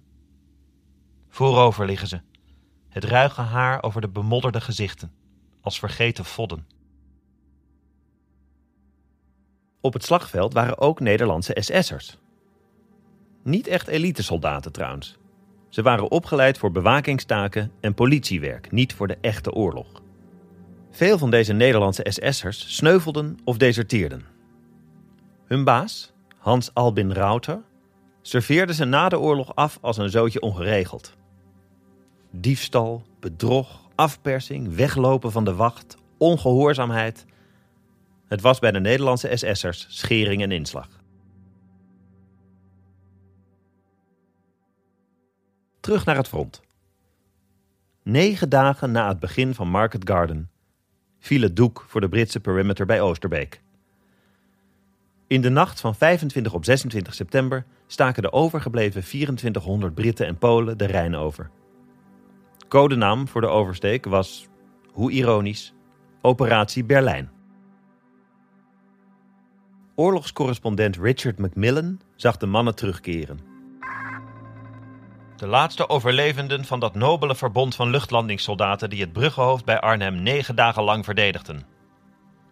Voorover 1.29 1.85
liggen 1.85 2.07
ze, 2.07 2.21
het 2.97 3.05
ruige 3.05 3.41
haar 3.41 3.83
over 3.83 4.01
de 4.01 4.07
bemodderde 4.07 4.61
gezichten, 4.61 5.11
als 5.61 5.79
vergeten 5.79 6.25
vodden. 6.25 6.67
Op 9.81 9.93
het 9.93 10.03
slagveld 10.03 10.53
waren 10.53 10.77
ook 10.77 10.99
Nederlandse 10.99 11.57
SS'ers. 11.59 12.17
Niet 13.43 13.67
echt 13.67 13.87
elitesoldaten 13.87 14.71
trouwens. 14.71 15.17
Ze 15.69 15.81
waren 15.81 16.11
opgeleid 16.11 16.57
voor 16.57 16.71
bewakingstaken 16.71 17.71
en 17.79 17.93
politiewerk, 17.93 18.71
niet 18.71 18.93
voor 18.93 19.07
de 19.07 19.17
echte 19.21 19.51
oorlog. 19.51 20.01
Veel 20.91 21.17
van 21.17 21.31
deze 21.31 21.53
Nederlandse 21.53 22.05
SS'ers 22.09 22.75
sneuvelden 22.75 23.39
of 23.43 23.57
deserteerden. 23.57 24.25
Hun 25.45 25.63
baas, 25.63 26.13
Hans 26.37 26.73
Albin 26.73 27.13
Rauter, 27.13 27.61
serveerde 28.21 28.73
ze 28.73 28.85
na 28.85 29.09
de 29.09 29.19
oorlog 29.19 29.55
af 29.55 29.77
als 29.81 29.97
een 29.97 30.09
zootje 30.09 30.41
ongeregeld. 30.41 31.16
Diefstal, 32.31 33.05
bedrog, 33.19 33.89
afpersing, 33.95 34.75
weglopen 34.75 35.31
van 35.31 35.45
de 35.45 35.53
wacht, 35.53 35.97
ongehoorzaamheid. 36.17 37.25
Het 38.27 38.41
was 38.41 38.59
bij 38.59 38.71
de 38.71 38.79
Nederlandse 38.79 39.31
SS'ers 39.33 39.85
schering 39.89 40.41
en 40.41 40.51
inslag. 40.51 40.89
Terug 45.79 46.05
naar 46.05 46.15
het 46.15 46.27
front. 46.27 46.61
Negen 48.03 48.49
dagen 48.49 48.91
na 48.91 49.07
het 49.07 49.19
begin 49.19 49.53
van 49.53 49.69
Market 49.69 50.09
Garden 50.09 50.49
viel 51.19 51.41
het 51.41 51.55
doek 51.55 51.85
voor 51.87 52.01
de 52.01 52.09
Britse 52.09 52.39
perimeter 52.39 52.85
bij 52.85 53.01
Oosterbeek. 53.01 53.61
In 55.27 55.41
de 55.41 55.49
nacht 55.49 55.79
van 55.79 55.95
25 55.95 56.53
op 56.53 56.65
26 56.65 57.13
september 57.13 57.65
staken 57.87 58.21
de 58.21 58.31
overgebleven 58.31 59.01
2400 59.01 59.93
Britten 59.93 60.27
en 60.27 60.37
Polen 60.37 60.77
de 60.77 60.85
Rijn 60.85 61.15
over. 61.15 61.49
Codenaam 62.67 63.27
voor 63.27 63.41
de 63.41 63.47
oversteek 63.47 64.05
was, 64.05 64.47
hoe 64.91 65.11
ironisch, 65.11 65.73
Operatie 66.21 66.83
Berlijn. 66.83 67.31
Oorlogscorrespondent 69.95 70.97
Richard 70.97 71.39
Macmillan 71.39 71.99
zag 72.15 72.37
de 72.37 72.45
mannen 72.45 72.75
terugkeren. 72.75 73.39
De 75.35 75.47
laatste 75.47 75.89
overlevenden 75.89 76.65
van 76.65 76.79
dat 76.79 76.95
nobele 76.95 77.35
verbond 77.35 77.75
van 77.75 77.89
luchtlandingssoldaten 77.89 78.89
die 78.89 79.01
het 79.01 79.13
bruggenhoofd 79.13 79.65
bij 79.65 79.79
Arnhem 79.79 80.21
negen 80.23 80.55
dagen 80.55 80.83
lang 80.83 81.05
verdedigden. 81.05 81.65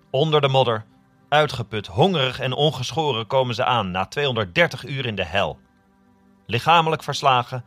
Onder 0.10 0.42
de 0.42 0.48
modder, 0.48 0.86
uitgeput, 1.30 1.88
hongerig 1.88 2.40
en 2.40 2.54
ongeschoren 2.54 3.28
komen 3.28 3.56
ze 3.56 3.64
aan 3.64 3.92
na 3.92 4.06
230 4.06 4.86
uur 4.86 5.06
in 5.06 5.16
de 5.16 5.26
hel. 5.26 5.60
Lichamelijk 6.46 7.04
verslagen, 7.04 7.66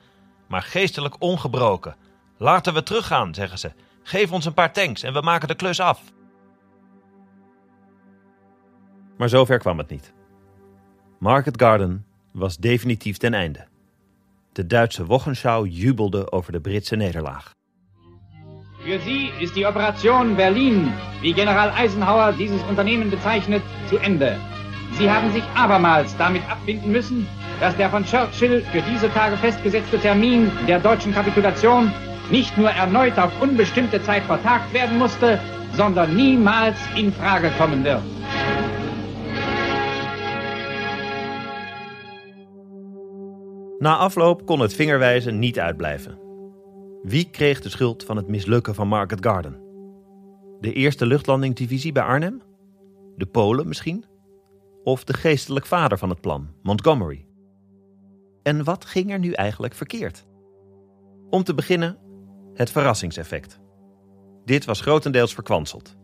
maar 0.48 0.62
geestelijk 0.62 1.16
ongebroken. 1.18 1.96
Laten 2.38 2.74
we 2.74 2.82
teruggaan, 2.82 3.34
zeggen 3.34 3.58
ze. 3.58 3.72
Geef 4.02 4.32
ons 4.32 4.44
een 4.44 4.54
paar 4.54 4.72
tanks 4.72 5.02
en 5.02 5.12
we 5.12 5.20
maken 5.20 5.48
de 5.48 5.54
klus 5.54 5.80
af. 5.80 6.00
Maar 9.16 9.28
zover 9.28 9.58
kwam 9.58 9.78
het 9.78 9.90
niet. 9.90 10.12
Market 11.18 11.60
Garden 11.60 12.06
was 12.32 12.56
definitief 12.56 13.16
ten 13.16 13.34
einde. 13.34 13.66
De 14.52 14.66
Duitse 14.66 15.06
Wochenschau 15.06 15.68
jubelde 15.68 16.32
over 16.32 16.52
de 16.52 16.60
Britse 16.60 16.96
nederlaag. 16.96 17.56
Für 18.84 19.00
Sie 19.00 19.32
ist 19.40 19.54
die 19.54 19.66
Operation 19.66 20.36
Berlin, 20.36 20.92
wie 21.20 21.34
General 21.34 21.70
Eisenhower 21.70 22.32
dieses 22.32 22.62
Unternehmen 22.68 23.10
bezeichnet, 23.10 23.62
zu 23.88 23.98
Ende. 23.98 24.36
Sie 24.92 25.10
haben 25.10 25.32
sich 25.32 25.42
abermals 25.54 26.16
damit 26.16 26.42
abfinden 26.48 26.90
müssen, 26.90 27.26
dass 27.60 27.76
der 27.76 27.90
von 27.90 28.04
Churchill 28.04 28.62
für 28.72 28.82
diese 28.82 29.12
Tage 29.12 29.36
festgesetzte 29.36 29.98
Termin 29.98 30.50
der 30.66 30.78
deutschen 30.78 31.12
Kapitulation 31.12 31.92
nicht 32.30 32.56
nur 32.56 32.70
erneut 32.70 33.18
auf 33.18 33.40
unbestimmte 33.40 34.02
Zeit 34.02 34.22
vertagt 34.22 34.72
werden 34.72 34.98
musste, 34.98 35.38
sondern 35.76 36.14
niemals 36.16 36.76
in 36.94 37.12
Frage 37.12 37.50
kommen 37.58 37.84
wird. 37.84 38.02
Na 43.78 43.96
afloop 43.96 44.46
kon 44.46 44.60
het 44.60 44.74
vingerwijzen 44.74 45.38
niet 45.38 45.58
uitblijven. 45.58 46.18
Wie 47.02 47.30
kreeg 47.30 47.60
de 47.60 47.68
schuld 47.68 48.04
van 48.04 48.16
het 48.16 48.28
mislukken 48.28 48.74
van 48.74 48.88
Market 48.88 49.24
Garden? 49.24 49.60
De 50.60 50.72
eerste 50.72 51.06
luchtlandingsdivisie 51.06 51.92
bij 51.92 52.02
Arnhem? 52.02 52.42
De 53.16 53.26
Polen 53.26 53.68
misschien? 53.68 54.04
Of 54.82 55.04
de 55.04 55.12
geestelijk 55.12 55.66
vader 55.66 55.98
van 55.98 56.08
het 56.08 56.20
plan, 56.20 56.48
Montgomery? 56.62 57.26
En 58.42 58.64
wat 58.64 58.84
ging 58.84 59.12
er 59.12 59.18
nu 59.18 59.32
eigenlijk 59.32 59.74
verkeerd? 59.74 60.26
Om 61.30 61.42
te 61.42 61.54
beginnen 61.54 61.98
het 62.58 62.70
verrassingseffect. 62.70 63.60
Dit 64.44 64.64
was 64.64 64.80
grotendeels 64.80 65.34
verkwanseld. 65.34 65.96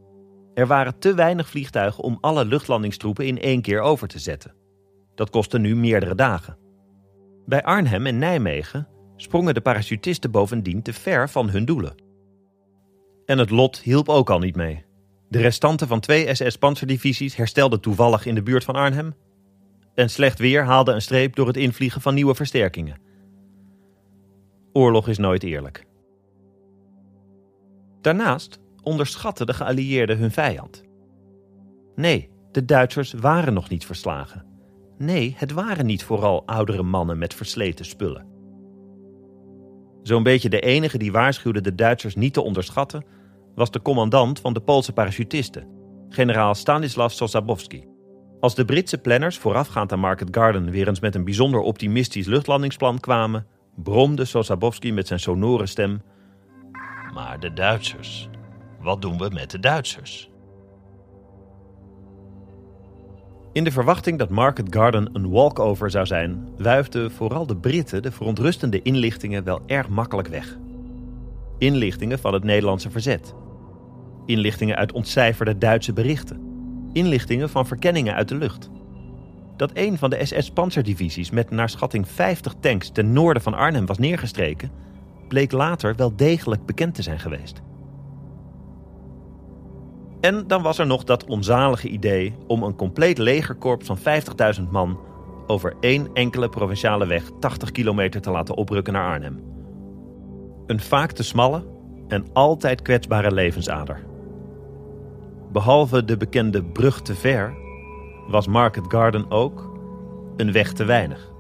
Er 0.55 0.67
waren 0.67 0.99
te 0.99 1.15
weinig 1.15 1.49
vliegtuigen 1.49 2.05
om 2.05 2.19
alle 2.21 2.45
luchtlandingstroepen 2.45 3.27
in 3.27 3.41
één 3.41 3.63
keer 3.63 3.81
over 3.81 4.09
te 4.09 4.19
zetten. 4.19 4.55
Dat 5.15 5.31
kostte 5.31 5.59
nu 5.59 5.77
meerdere 5.77 6.15
dagen. 6.15 6.59
Bij 7.47 7.63
Arnhem 7.63 8.07
en 8.07 8.19
Nijmegen 8.19 8.89
sprongen 9.17 9.55
de 9.55 9.61
parachutisten 9.61 10.31
bovendien 10.31 10.83
te 10.83 10.93
ver 10.93 11.31
van 11.31 11.51
hun 11.51 11.65
doelen. 11.65 11.95
En 13.27 13.39
het 13.39 13.51
lot 13.51 13.81
hielp 13.81 14.09
ook 14.09 14.31
al 14.31 14.39
niet 14.39 14.57
mee. 14.57 14.85
De 15.29 15.41
restanten 15.41 15.89
van 15.89 16.01
twee 16.01 16.35
SS-panzerdivisies 16.35 17.37
herstelden 17.37 17.81
toevallig 17.81 18.27
in 18.27 18.35
de 18.35 18.43
buurt 18.43 18.65
van 18.65 18.75
Arnhem. 18.75 19.15
En 19.95 20.11
slecht 20.11 20.39
weer 20.39 20.65
haalde 20.65 20.93
een 20.93 21.03
streep 21.03 21.37
door 21.37 21.47
het 21.47 21.57
invliegen 21.57 22.01
van 22.01 22.15
nieuwe 22.15 22.35
versterkingen. 22.35 23.01
Oorlog 24.73 25.09
is 25.09 25.19
nooit 25.19 25.43
eerlijk. 25.43 25.87
Daarnaast 28.05 28.59
onderschatten 28.83 29.47
de 29.47 29.55
geallieerden 29.55 30.19
hun 30.19 30.31
vijand. 30.31 30.83
Nee, 31.95 32.31
de 32.53 32.65
Duitsers 32.65 33.13
waren 33.13 33.55
nog 33.55 33.69
niet 33.69 33.87
verslagen. 33.87 34.47
Nee, 34.99 35.35
het 35.37 35.53
waren 35.53 35.87
niet 35.87 36.05
vooral 36.05 36.47
oudere 36.47 36.83
mannen 36.83 37.19
met 37.19 37.35
versleten 37.35 37.85
spullen. 37.85 38.27
Zo'n 40.03 40.23
beetje 40.23 40.49
de 40.49 40.61
enige 40.61 40.99
die 40.99 41.13
waarschuwde 41.13 41.61
de 41.61 41.75
Duitsers 41.75 42.15
niet 42.15 42.33
te 42.33 42.41
onderschatten, 42.41 43.05
was 43.55 43.71
de 43.71 43.83
commandant 43.83 44.41
van 44.41 44.53
de 44.53 44.61
Poolse 44.61 44.93
parachutisten, 44.93 45.69
generaal 46.09 46.55
Stanisław 46.55 47.09
Sosabowski. 47.09 47.85
Als 48.41 48.55
de 48.55 48.65
Britse 48.65 48.99
planners 48.99 49.39
voorafgaand 49.39 49.93
aan 49.93 50.01
Market 50.01 50.29
Garden 50.31 50.71
weer 50.71 50.89
eens 50.89 51.01
met 51.01 51.15
een 51.15 51.25
bijzonder 51.25 51.61
optimistisch 51.61 52.27
luchtlandingsplan 52.27 53.01
kwamen, 53.01 53.47
bromde 53.77 54.25
Sosabowski 54.25 54.93
met 54.93 55.07
zijn 55.07 55.21
sonore 55.21 55.67
stem: 55.67 56.01
Maar 57.15 57.41
de 57.41 57.53
Duitsers. 57.53 58.29
Wat 58.81 59.03
doen 59.03 59.19
we 59.19 59.31
met 59.33 59.51
de 59.51 59.61
Duitsers? 59.61 60.31
In 63.53 63.65
de 63.65 63.71
verwachting 63.71 64.19
dat 64.19 64.29
Market 64.29 64.75
Garden 64.75 65.11
een 65.13 65.31
walkover 65.31 65.91
zou 65.91 66.07
zijn, 66.07 66.49
wuifden 66.57 67.13
vooral 67.13 67.47
de 67.47 67.57
Britten 67.57 68.03
de 68.03 68.13
verontrustende 68.13 68.83
inlichtingen 68.83 69.45
wel 69.45 69.63
erg 69.67 69.89
makkelijk 69.89 70.29
weg. 70.29 70.57
Inlichtingen 71.59 72.19
van 72.19 72.33
het 72.33 72.45
Nederlandse 72.45 72.91
verzet. 72.91 73.35
Inlichtingen 74.27 74.77
uit 74.77 74.93
ontcijferde 74.93 75.59
Duitse 75.59 75.93
berichten. 75.93 76.41
Inlichtingen 76.93 77.51
van 77.51 77.67
verkenningen 77.67 78.15
uit 78.15 78.29
de 78.29 78.37
lucht. 78.37 78.71
Dat 79.57 79.71
een 79.75 79.99
van 79.99 80.11
de 80.11 80.25
SS-panzerdivisies 80.25 81.31
met 81.31 81.51
naar 81.51 81.69
schatting 81.69 82.09
50 82.09 82.55
tanks 82.61 82.91
ten 82.91 83.13
noorden 83.13 83.43
van 83.43 83.55
Arnhem 83.55 83.87
was 83.87 83.99
neergestreken, 83.99 84.71
bleek 85.35 85.53
later 85.53 85.95
wel 85.95 86.17
degelijk 86.17 86.67
bekend 86.67 86.95
te 86.95 87.03
zijn 87.03 87.19
geweest. 87.19 87.63
En 90.21 90.47
dan 90.47 90.63
was 90.63 90.79
er 90.79 90.87
nog 90.87 91.05
dat 91.05 91.25
onzalige 91.25 91.89
idee 91.89 92.35
om 92.47 92.63
een 92.63 92.77
compleet 92.77 93.19
legerkorps 93.19 93.87
van 93.87 93.99
50.000 94.59 94.71
man 94.71 94.99
over 95.47 95.75
één 95.81 96.09
enkele 96.13 96.49
provinciale 96.49 97.07
weg 97.07 97.31
80 97.41 97.71
kilometer 97.71 98.21
te 98.21 98.31
laten 98.31 98.57
oprukken 98.57 98.93
naar 98.93 99.13
Arnhem. 99.13 99.43
Een 100.67 100.81
vaak 100.81 101.13
te 101.13 101.23
smalle 101.23 101.67
en 102.09 102.27
altijd 102.33 102.83
kwetsbare 102.83 103.33
levensader. 103.33 104.05
Behalve 105.53 106.05
de 106.05 106.17
bekende 106.17 106.65
brug 106.65 107.03
te 107.03 107.15
ver, 107.15 107.55
was 108.29 108.47
Market 108.47 108.85
Garden 108.89 109.31
ook 109.31 109.79
een 110.37 110.53
weg 110.53 110.73
te 110.73 110.85
weinig. 110.85 111.34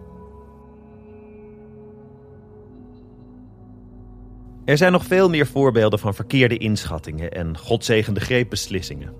Er 4.64 4.76
zijn 4.76 4.92
nog 4.92 5.04
veel 5.04 5.28
meer 5.28 5.46
voorbeelden 5.46 5.98
van 5.98 6.14
verkeerde 6.14 6.56
inschattingen 6.56 7.30
en 7.30 7.58
godzegende 7.58 8.20
greepbeslissingen. 8.20 9.12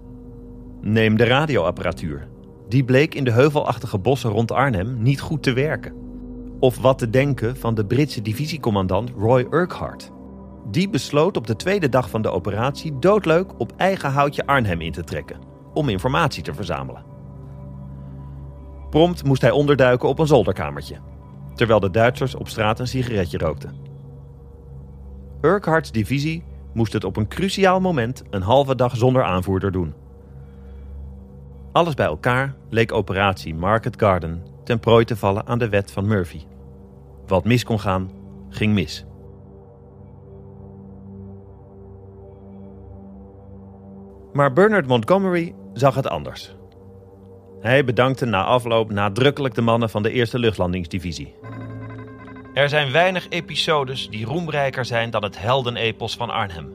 Neem 0.80 1.16
de 1.16 1.24
radioapparatuur. 1.24 2.28
Die 2.68 2.84
bleek 2.84 3.14
in 3.14 3.24
de 3.24 3.30
heuvelachtige 3.30 3.98
bossen 3.98 4.30
rond 4.30 4.52
Arnhem 4.52 5.02
niet 5.02 5.20
goed 5.20 5.42
te 5.42 5.52
werken. 5.52 5.94
Of 6.60 6.78
wat 6.78 6.98
te 6.98 7.10
denken 7.10 7.56
van 7.56 7.74
de 7.74 7.86
Britse 7.86 8.22
divisiecommandant 8.22 9.10
Roy 9.16 9.46
Urquhart. 9.50 10.10
Die 10.70 10.88
besloot 10.88 11.36
op 11.36 11.46
de 11.46 11.56
tweede 11.56 11.88
dag 11.88 12.10
van 12.10 12.22
de 12.22 12.30
operatie 12.30 12.98
doodleuk 12.98 13.60
op 13.60 13.72
eigen 13.76 14.10
houtje 14.10 14.46
Arnhem 14.46 14.80
in 14.80 14.92
te 14.92 15.04
trekken 15.04 15.38
om 15.74 15.88
informatie 15.88 16.42
te 16.42 16.54
verzamelen. 16.54 17.04
Prompt 18.90 19.24
moest 19.24 19.42
hij 19.42 19.50
onderduiken 19.50 20.08
op 20.08 20.18
een 20.18 20.26
zolderkamertje, 20.26 20.96
terwijl 21.54 21.80
de 21.80 21.90
Duitsers 21.90 22.34
op 22.34 22.48
straat 22.48 22.80
een 22.80 22.86
sigaretje 22.86 23.38
rookten. 23.38 23.93
Urquharts 25.44 25.92
divisie 25.92 26.44
moest 26.72 26.92
het 26.92 27.04
op 27.04 27.16
een 27.16 27.28
cruciaal 27.28 27.80
moment 27.80 28.22
een 28.30 28.42
halve 28.42 28.74
dag 28.74 28.96
zonder 28.96 29.22
aanvoerder 29.22 29.72
doen. 29.72 29.94
Alles 31.72 31.94
bij 31.94 32.06
elkaar 32.06 32.54
leek 32.70 32.92
operatie 32.92 33.54
Market 33.54 34.00
Garden 34.00 34.42
ten 34.64 34.78
prooi 34.78 35.04
te 35.04 35.16
vallen 35.16 35.46
aan 35.46 35.58
de 35.58 35.68
wet 35.68 35.92
van 35.92 36.06
Murphy. 36.06 36.40
Wat 37.26 37.44
mis 37.44 37.64
kon 37.64 37.80
gaan, 37.80 38.10
ging 38.48 38.72
mis. 38.72 39.04
Maar 44.32 44.52
Bernard 44.52 44.86
Montgomery 44.86 45.54
zag 45.72 45.94
het 45.94 46.08
anders. 46.08 46.56
Hij 47.60 47.84
bedankte 47.84 48.24
na 48.24 48.44
afloop 48.44 48.92
nadrukkelijk 48.92 49.54
de 49.54 49.62
mannen 49.62 49.90
van 49.90 50.02
de 50.02 50.10
Eerste 50.10 50.38
Luchtlandingsdivisie. 50.38 51.34
Er 52.54 52.68
zijn 52.68 52.92
weinig 52.92 53.28
episodes 53.28 54.08
die 54.08 54.24
roemrijker 54.24 54.84
zijn 54.84 55.10
dan 55.10 55.22
het 55.22 55.40
heldenepos 55.40 56.16
van 56.16 56.30
Arnhem. 56.30 56.72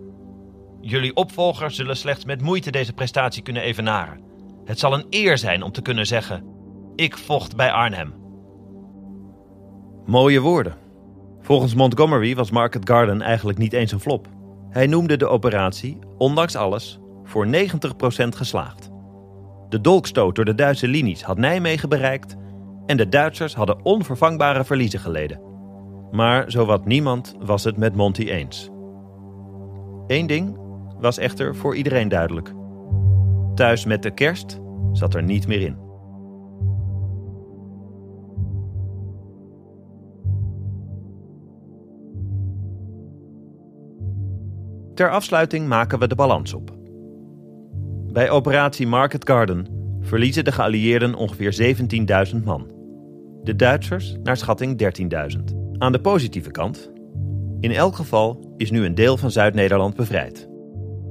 Jullie 0.82 1.16
opvolgers 1.16 1.76
zullen 1.76 1.98
slechts 1.98 2.26
met 2.26 2.42
moeite 2.42 2.72
deze 2.72 2.94
prestatie 2.94 3.44
kunnen 3.44 3.64
evenaren. 3.64 4.20
Het 4.66 4.80
zal 4.80 4.94
een 4.94 5.06
eer 5.10 5.38
zijn 5.38 5.64
om 5.64 5.72
te 5.72 5.82
kunnen 5.82 6.06
zeggen: 6.06 6.44
Ik 6.96 7.18
vocht 7.18 7.56
bij 7.56 7.72
Arnhem. 7.72 8.14
Mooie 10.06 10.40
woorden. 10.40 10.76
Volgens 11.42 11.74
Montgomery 11.74 12.36
was 12.36 12.52
Market 12.52 12.90
Garden 12.90 13.22
eigenlijk 13.22 13.58
niet 13.58 13.74
eens 13.74 13.92
een 13.92 14.00
flop. 14.00 14.28
Hij 14.70 14.88
noemde 14.88 15.18
de 15.18 15.28
operatie, 15.28 16.00
ondanks 16.18 16.56
alles, 16.56 17.00
voor 17.24 17.48
90% 17.48 17.50
geslaagd. 18.36 18.90
De 19.70 19.82
dolkstoot 19.82 20.36
door 20.36 20.46
de 20.46 20.56
Duitse 20.56 20.88
linies 20.88 21.24
had 21.24 21.38
Nijmegen 21.38 21.90
bereikt 21.90 22.36
en 22.86 22.98
de 22.98 23.10
Duitsers 23.10 23.56
hadden 23.56 23.86
onvervangbare 23.86 24.64
verliezen 24.66 25.00
geleden. 25.00 25.49
Maar 26.12 26.52
zowat 26.52 26.86
niemand 26.86 27.36
was 27.40 27.64
het 27.64 27.78
met 27.78 27.96
Monty 27.96 28.24
eens. 28.24 28.70
Eén 30.08 30.28
ding 30.28 30.58
was 31.00 31.18
echter 31.18 31.56
voor 31.56 31.76
iedereen 31.76 32.10
duidelijk. 32.10 32.54
Thuis 33.56 33.86
met 33.86 34.04
de 34.04 34.12
kerst 34.12 34.60
zat 34.92 35.14
er 35.14 35.24
niet 35.24 35.48
meer 35.48 35.62
in. 35.62 35.88
Ter 44.94 45.12
afsluiting 45.12 45.68
maken 45.68 46.00
we 46.00 46.08
de 46.08 46.16
balans 46.16 46.54
op. 46.54 46.78
Bij 48.12 48.30
operatie 48.30 48.88
Market 48.88 49.28
Garden 49.28 49.68
verliezen 50.02 50.44
de 50.44 50.52
geallieerden 50.52 51.16
ongeveer 51.16 51.76
17.000 52.36 52.44
man. 52.44 52.72
De 53.44 53.56
Duitsers 53.56 54.16
naar 54.24 54.38
schatting 54.38 54.82
13.000. 55.52 55.59
Aan 55.80 55.92
de 55.92 56.02
positieve 56.02 56.52
kant. 56.52 56.92
In 57.60 57.72
elk 57.72 57.96
geval 57.96 58.54
is 58.58 58.72
nu 58.72 58.86
een 58.86 58.96
deel 58.96 59.18
van 59.18 59.32
Zuid-Nederland 59.32 59.96
bevrijd. 59.96 60.50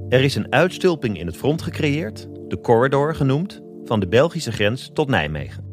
Er 0.09 0.21
is 0.21 0.35
een 0.35 0.51
uitstulping 0.51 1.19
in 1.19 1.25
het 1.25 1.37
front 1.37 1.61
gecreëerd, 1.61 2.27
de 2.47 2.61
corridor 2.61 3.15
genoemd, 3.15 3.61
van 3.85 3.99
de 3.99 4.07
Belgische 4.07 4.51
grens 4.51 4.89
tot 4.93 5.09
Nijmegen. 5.09 5.63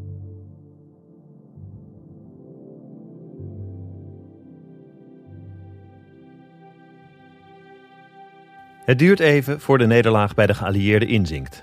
Het 8.85 8.99
duurt 8.99 9.21
even 9.21 9.61
voor 9.61 9.79
de 9.79 9.87
nederlaag 9.87 10.35
bij 10.35 10.47
de 10.47 10.55
geallieerden 10.55 11.09
inzinkt. 11.09 11.63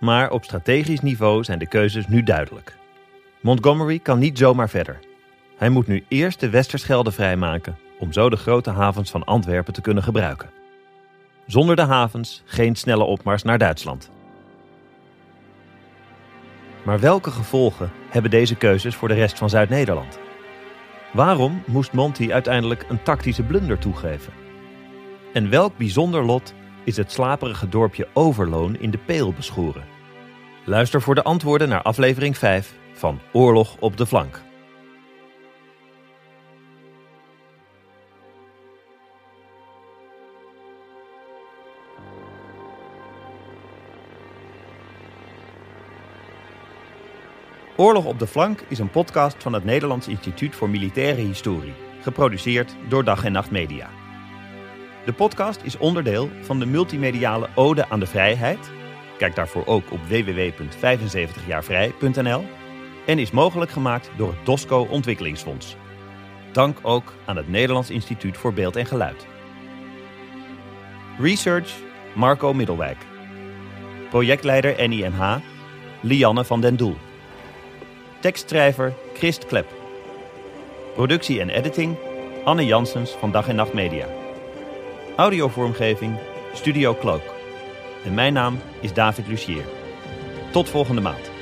Maar 0.00 0.30
op 0.30 0.44
strategisch 0.44 1.00
niveau 1.00 1.44
zijn 1.44 1.58
de 1.58 1.68
keuzes 1.68 2.06
nu 2.06 2.22
duidelijk. 2.22 2.76
Montgomery 3.42 3.98
kan 3.98 4.18
niet 4.18 4.38
zomaar 4.38 4.70
verder. 4.70 4.98
Hij 5.56 5.68
moet 5.68 5.86
nu 5.86 6.04
eerst 6.08 6.40
de 6.40 6.50
Westerschelde 6.50 7.12
vrijmaken 7.12 7.78
om 7.98 8.12
zo 8.12 8.30
de 8.30 8.36
grote 8.36 8.70
havens 8.70 9.10
van 9.10 9.24
Antwerpen 9.24 9.72
te 9.72 9.80
kunnen 9.80 10.02
gebruiken. 10.02 10.50
Zonder 11.46 11.76
de 11.76 11.82
havens 11.82 12.42
geen 12.44 12.74
snelle 12.74 13.04
opmars 13.04 13.42
naar 13.42 13.58
Duitsland. 13.58 14.10
Maar 16.82 17.00
welke 17.00 17.30
gevolgen 17.30 17.90
hebben 18.08 18.30
deze 18.30 18.54
keuzes 18.54 18.94
voor 18.94 19.08
de 19.08 19.14
rest 19.14 19.38
van 19.38 19.50
Zuid-Nederland? 19.50 20.18
Waarom 21.12 21.62
moest 21.66 21.92
Monty 21.92 22.32
uiteindelijk 22.32 22.84
een 22.88 23.02
tactische 23.02 23.42
blunder 23.42 23.78
toegeven? 23.78 24.32
En 25.32 25.50
welk 25.50 25.76
bijzonder 25.76 26.24
lot 26.24 26.54
is 26.84 26.96
het 26.96 27.12
slaperige 27.12 27.68
dorpje 27.68 28.08
Overloon 28.12 28.76
in 28.76 28.90
de 28.90 28.98
Peel 28.98 29.32
beschoren? 29.32 29.84
Luister 30.64 31.02
voor 31.02 31.14
de 31.14 31.22
antwoorden 31.22 31.68
naar 31.68 31.82
aflevering 31.82 32.38
5 32.38 32.74
van 32.92 33.20
Oorlog 33.32 33.76
op 33.78 33.96
de 33.96 34.06
Flank. 34.06 34.42
Oorlog 47.76 48.04
op 48.04 48.18
de 48.18 48.26
Flank 48.26 48.64
is 48.68 48.78
een 48.78 48.90
podcast 48.90 49.42
van 49.42 49.52
het 49.52 49.64
Nederlands 49.64 50.08
Instituut 50.08 50.54
voor 50.54 50.70
Militaire 50.70 51.20
Historie, 51.20 51.74
geproduceerd 52.00 52.76
door 52.88 53.04
Dag 53.04 53.24
en 53.24 53.32
Nacht 53.32 53.50
Media. 53.50 53.90
De 55.04 55.12
podcast 55.12 55.60
is 55.62 55.78
onderdeel 55.78 56.30
van 56.40 56.58
de 56.58 56.66
multimediale 56.66 57.48
Ode 57.54 57.88
aan 57.88 58.00
de 58.00 58.06
Vrijheid. 58.06 58.70
Kijk 59.18 59.34
daarvoor 59.34 59.66
ook 59.66 59.92
op 59.92 60.00
www.75jaarvrij.nl 60.08 62.44
en 63.06 63.18
is 63.18 63.30
mogelijk 63.30 63.70
gemaakt 63.70 64.10
door 64.16 64.28
het 64.28 64.46
DOSCO 64.46 64.86
Ontwikkelingsfonds. 64.90 65.76
Dank 66.52 66.78
ook 66.82 67.12
aan 67.24 67.36
het 67.36 67.48
Nederlands 67.48 67.90
Instituut 67.90 68.36
voor 68.36 68.52
Beeld 68.52 68.76
en 68.76 68.86
Geluid. 68.86 69.26
Research 71.18 71.74
Marco 72.14 72.52
Middelwijk. 72.52 72.98
Projectleider 74.10 74.88
NIMH 74.88 75.36
Lianne 76.00 76.44
van 76.44 76.60
den 76.60 76.76
Doel. 76.76 76.96
Tekstschrijver 78.24 78.94
Christ 79.14 79.46
Klep. 79.46 79.66
Productie 80.94 81.40
en 81.40 81.48
editing 81.48 81.96
Anne 82.44 82.64
Janssens 82.64 83.10
van 83.10 83.30
Dag 83.30 83.48
en 83.48 83.56
Nacht 83.56 83.72
Media. 83.72 84.06
Audiovormgeving 85.16 86.18
Studio 86.54 86.94
Cloak. 86.94 87.22
En 88.04 88.14
mijn 88.14 88.32
naam 88.32 88.58
is 88.80 88.92
David 88.92 89.26
Lucier. 89.26 89.64
Tot 90.52 90.68
volgende 90.68 91.00
maand. 91.00 91.33